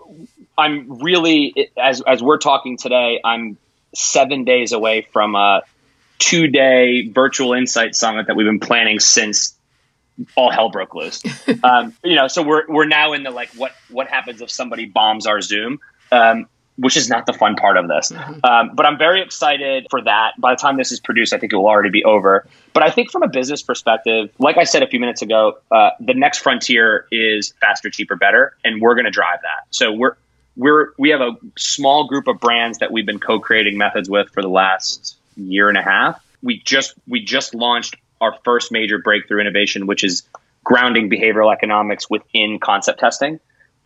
I'm 0.62 1.02
really 1.02 1.70
as 1.78 2.02
as 2.02 2.22
we're 2.24 2.38
talking 2.38 2.78
today, 2.78 3.20
I'm 3.24 3.58
seven 3.94 4.46
days 4.46 4.72
away 4.72 5.02
from 5.12 5.36
a 5.36 5.62
two 6.20 6.48
day 6.48 7.08
virtual 7.10 7.54
insight 7.54 7.96
summit 7.96 8.28
that 8.28 8.36
we've 8.36 8.48
been 8.48 8.60
planning 8.60 9.00
since 9.00 9.56
all 10.36 10.52
hell 10.52 10.70
broke 10.70 10.94
loose. 10.94 11.22
um, 11.64 11.94
you 12.04 12.16
know, 12.16 12.28
so 12.28 12.44
we're 12.44 12.64
we're 12.68 12.86
now 12.86 13.14
in 13.14 13.24
the 13.24 13.32
like 13.32 13.50
what 13.56 13.74
what 13.90 14.08
happens 14.08 14.42
if 14.42 14.52
somebody 14.52 14.86
bombs 14.86 15.26
our 15.26 15.42
Zoom. 15.42 15.80
Um, 16.12 16.48
which 16.78 16.98
is 16.98 17.10
not 17.10 17.26
the 17.28 17.34
fun 17.34 17.56
part 17.56 17.78
of 17.78 17.88
this. 17.88 18.12
Mm-hmm. 18.12 18.44
Um, 18.44 18.72
but 18.74 18.86
I'm 18.86 18.98
very 18.98 19.22
excited 19.22 19.86
for 19.92 20.02
that. 20.02 20.32
By 20.40 20.54
the 20.54 20.56
time 20.56 20.78
this 20.78 20.92
is 20.92 21.00
produced, 21.00 21.32
I 21.32 21.38
think 21.38 21.54
it 21.54 21.56
will 21.56 21.68
already 21.68 21.90
be 21.90 22.04
over. 22.04 22.48
But 22.74 22.82
I 22.82 22.90
think 22.90 23.12
from 23.12 23.22
a 23.22 23.28
business 23.28 23.62
perspective, 23.62 24.32
like 24.40 24.58
I 24.58 24.64
said 24.64 24.82
a 24.82 24.88
few 24.88 25.00
minutes 25.00 25.22
ago, 25.22 25.60
uh, 25.70 25.92
the 26.00 26.14
next 26.14 26.40
frontier 26.40 27.06
is 27.12 27.54
faster, 27.62 27.90
cheaper, 27.90 28.16
better, 28.16 28.56
and 28.64 28.82
we're 28.82 28.96
going 28.96 29.06
to 29.06 29.12
drive 29.12 29.40
that. 29.44 29.68
So 29.70 29.92
we're 29.92 30.16
we're 30.56 30.94
we 30.98 31.10
have 31.10 31.22
a 31.22 31.36
small 31.58 32.08
group 32.08 32.28
of 32.28 32.40
brands 32.40 32.80
that 32.80 32.92
we've 32.92 33.06
been 33.06 33.20
co-creating 33.20 33.78
methods 33.78 34.10
with 34.10 34.30
for 34.30 34.42
the 34.42 34.50
last 34.50 35.18
year 35.36 35.70
and 35.70 35.78
a 35.78 35.82
half. 35.82 36.24
We 36.42 36.60
just 36.60 36.94
we 37.08 37.24
just 37.24 37.54
launched 37.56 37.96
our 38.20 38.36
first 38.44 38.72
major 38.72 39.00
breakthrough 39.00 39.42
innovation, 39.42 39.88
which 39.88 40.04
is 40.04 40.24
grounding 40.64 41.10
behavioral 41.10 41.52
economics 41.52 42.10
within 42.10 42.60
concept 42.60 43.00
testing, 43.00 43.40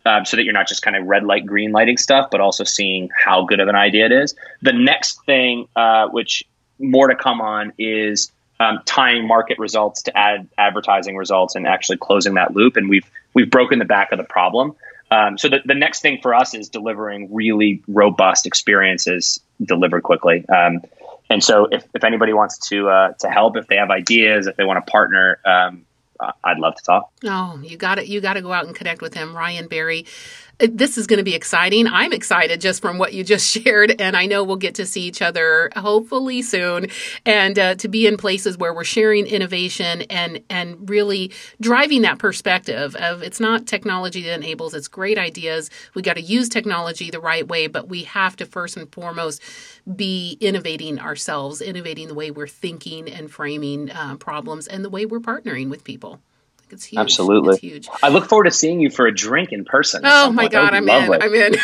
um, 0.04 0.24
so 0.24 0.36
that 0.36 0.44
you're 0.44 0.52
not 0.52 0.68
just 0.68 0.82
kind 0.82 0.96
of 0.96 1.06
red 1.06 1.24
light, 1.24 1.46
green 1.46 1.72
lighting 1.72 1.96
stuff, 1.96 2.28
but 2.30 2.40
also 2.40 2.64
seeing 2.64 3.08
how 3.16 3.44
good 3.44 3.60
of 3.60 3.68
an 3.68 3.76
idea 3.76 4.06
it 4.06 4.12
is. 4.12 4.34
The 4.62 4.72
next 4.72 5.24
thing, 5.24 5.68
uh, 5.74 6.08
which 6.08 6.44
more 6.78 7.08
to 7.08 7.16
come 7.16 7.40
on, 7.40 7.72
is 7.78 8.30
um, 8.60 8.80
tying 8.84 9.26
market 9.26 9.58
results 9.58 10.02
to 10.02 10.16
ad 10.16 10.48
advertising 10.58 11.16
results 11.16 11.54
and 11.54 11.66
actually 11.66 11.98
closing 11.98 12.34
that 12.34 12.54
loop. 12.54 12.76
And 12.76 12.88
we've 12.88 13.08
we've 13.34 13.50
broken 13.50 13.78
the 13.78 13.84
back 13.84 14.12
of 14.12 14.18
the 14.18 14.24
problem. 14.24 14.74
Um, 15.10 15.38
so 15.38 15.48
the, 15.48 15.58
the 15.64 15.74
next 15.74 16.00
thing 16.00 16.18
for 16.20 16.34
us 16.34 16.54
is 16.54 16.68
delivering 16.68 17.32
really 17.32 17.82
robust 17.86 18.46
experiences 18.46 19.40
delivered 19.62 20.02
quickly. 20.02 20.44
Um, 20.48 20.82
and 21.30 21.42
so 21.42 21.66
if, 21.66 21.84
if 21.94 22.04
anybody 22.04 22.32
wants 22.32 22.58
to 22.68 22.88
uh, 22.88 23.12
to 23.14 23.28
help, 23.28 23.56
if 23.56 23.66
they 23.66 23.76
have 23.76 23.90
ideas, 23.90 24.46
if 24.46 24.56
they 24.56 24.64
want 24.64 24.84
to 24.84 24.90
partner, 24.90 25.38
um, 25.44 25.84
I'd 26.42 26.58
love 26.58 26.74
to 26.76 26.82
talk. 26.82 27.10
Oh, 27.24 27.60
you 27.62 27.76
got 27.76 27.98
it. 27.98 28.06
You 28.06 28.20
got 28.20 28.34
to 28.34 28.40
go 28.40 28.52
out 28.52 28.66
and 28.66 28.74
connect 28.74 29.02
with 29.02 29.14
him, 29.14 29.36
Ryan 29.36 29.68
Barry 29.68 30.06
this 30.58 30.96
is 30.96 31.06
going 31.06 31.18
to 31.18 31.24
be 31.24 31.34
exciting. 31.34 31.86
I'm 31.86 32.12
excited 32.12 32.60
just 32.60 32.80
from 32.80 32.98
what 32.98 33.12
you 33.12 33.24
just 33.24 33.46
shared, 33.50 34.00
and 34.00 34.16
I 34.16 34.26
know 34.26 34.42
we'll 34.42 34.56
get 34.56 34.76
to 34.76 34.86
see 34.86 35.02
each 35.02 35.22
other 35.22 35.70
hopefully 35.76 36.42
soon, 36.42 36.88
and 37.24 37.58
uh, 37.58 37.74
to 37.76 37.88
be 37.88 38.06
in 38.06 38.16
places 38.16 38.56
where 38.56 38.72
we're 38.72 38.84
sharing 38.84 39.26
innovation 39.26 40.02
and 40.02 40.42
and 40.48 40.88
really 40.88 41.32
driving 41.60 42.02
that 42.02 42.18
perspective 42.18 42.96
of 42.96 43.22
it's 43.22 43.40
not 43.40 43.66
technology 43.66 44.22
that 44.22 44.34
enables, 44.34 44.74
it's 44.74 44.88
great 44.88 45.18
ideas. 45.18 45.70
We 45.94 46.02
got 46.02 46.16
to 46.16 46.22
use 46.22 46.48
technology 46.48 47.10
the 47.10 47.20
right 47.20 47.46
way, 47.46 47.66
but 47.66 47.88
we 47.88 48.04
have 48.04 48.36
to 48.36 48.46
first 48.46 48.76
and 48.76 48.90
foremost 48.92 49.42
be 49.94 50.36
innovating 50.40 50.98
ourselves, 50.98 51.60
innovating 51.60 52.08
the 52.08 52.14
way 52.14 52.30
we're 52.30 52.48
thinking 52.48 53.08
and 53.08 53.30
framing 53.30 53.90
uh, 53.90 54.16
problems, 54.16 54.66
and 54.66 54.84
the 54.84 54.90
way 54.90 55.06
we're 55.06 55.20
partnering 55.20 55.68
with 55.68 55.84
people. 55.84 56.20
It's 56.70 56.84
huge. 56.84 56.98
Absolutely. 56.98 57.54
It's 57.54 57.60
huge. 57.60 57.88
I 58.02 58.08
look 58.08 58.28
forward 58.28 58.44
to 58.44 58.50
seeing 58.50 58.80
you 58.80 58.90
for 58.90 59.06
a 59.06 59.14
drink 59.14 59.52
in 59.52 59.64
person. 59.64 60.02
Oh 60.04 60.30
my 60.30 60.48
God, 60.48 60.74
I'm 60.74 60.86
lovely. 60.86 61.16
in. 61.16 61.22
I'm 61.22 61.34
in. 61.34 61.54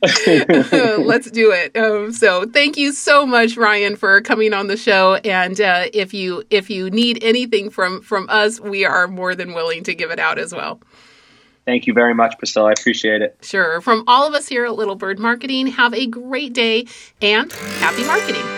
Let's 1.06 1.30
do 1.30 1.50
it. 1.50 1.76
Um, 1.76 2.12
so 2.12 2.46
thank 2.46 2.76
you 2.76 2.92
so 2.92 3.26
much, 3.26 3.56
Ryan, 3.56 3.96
for 3.96 4.20
coming 4.20 4.52
on 4.54 4.68
the 4.68 4.76
show. 4.76 5.14
And 5.16 5.60
uh, 5.60 5.86
if 5.92 6.14
you 6.14 6.44
if 6.50 6.70
you 6.70 6.90
need 6.90 7.22
anything 7.22 7.70
from 7.70 8.02
from 8.02 8.28
us, 8.28 8.60
we 8.60 8.84
are 8.84 9.08
more 9.08 9.34
than 9.34 9.54
willing 9.54 9.82
to 9.84 9.94
give 9.94 10.10
it 10.10 10.18
out 10.18 10.38
as 10.38 10.54
well. 10.54 10.80
Thank 11.64 11.86
you 11.86 11.92
very 11.92 12.14
much, 12.14 12.38
Priscilla. 12.38 12.70
I 12.70 12.72
appreciate 12.72 13.20
it. 13.20 13.36
Sure. 13.42 13.82
From 13.82 14.04
all 14.06 14.26
of 14.26 14.32
us 14.32 14.48
here 14.48 14.64
at 14.64 14.74
Little 14.74 14.94
Bird 14.94 15.18
Marketing, 15.18 15.66
have 15.66 15.92
a 15.92 16.06
great 16.06 16.54
day 16.54 16.86
and 17.20 17.52
happy 17.52 18.04
marketing. 18.06 18.57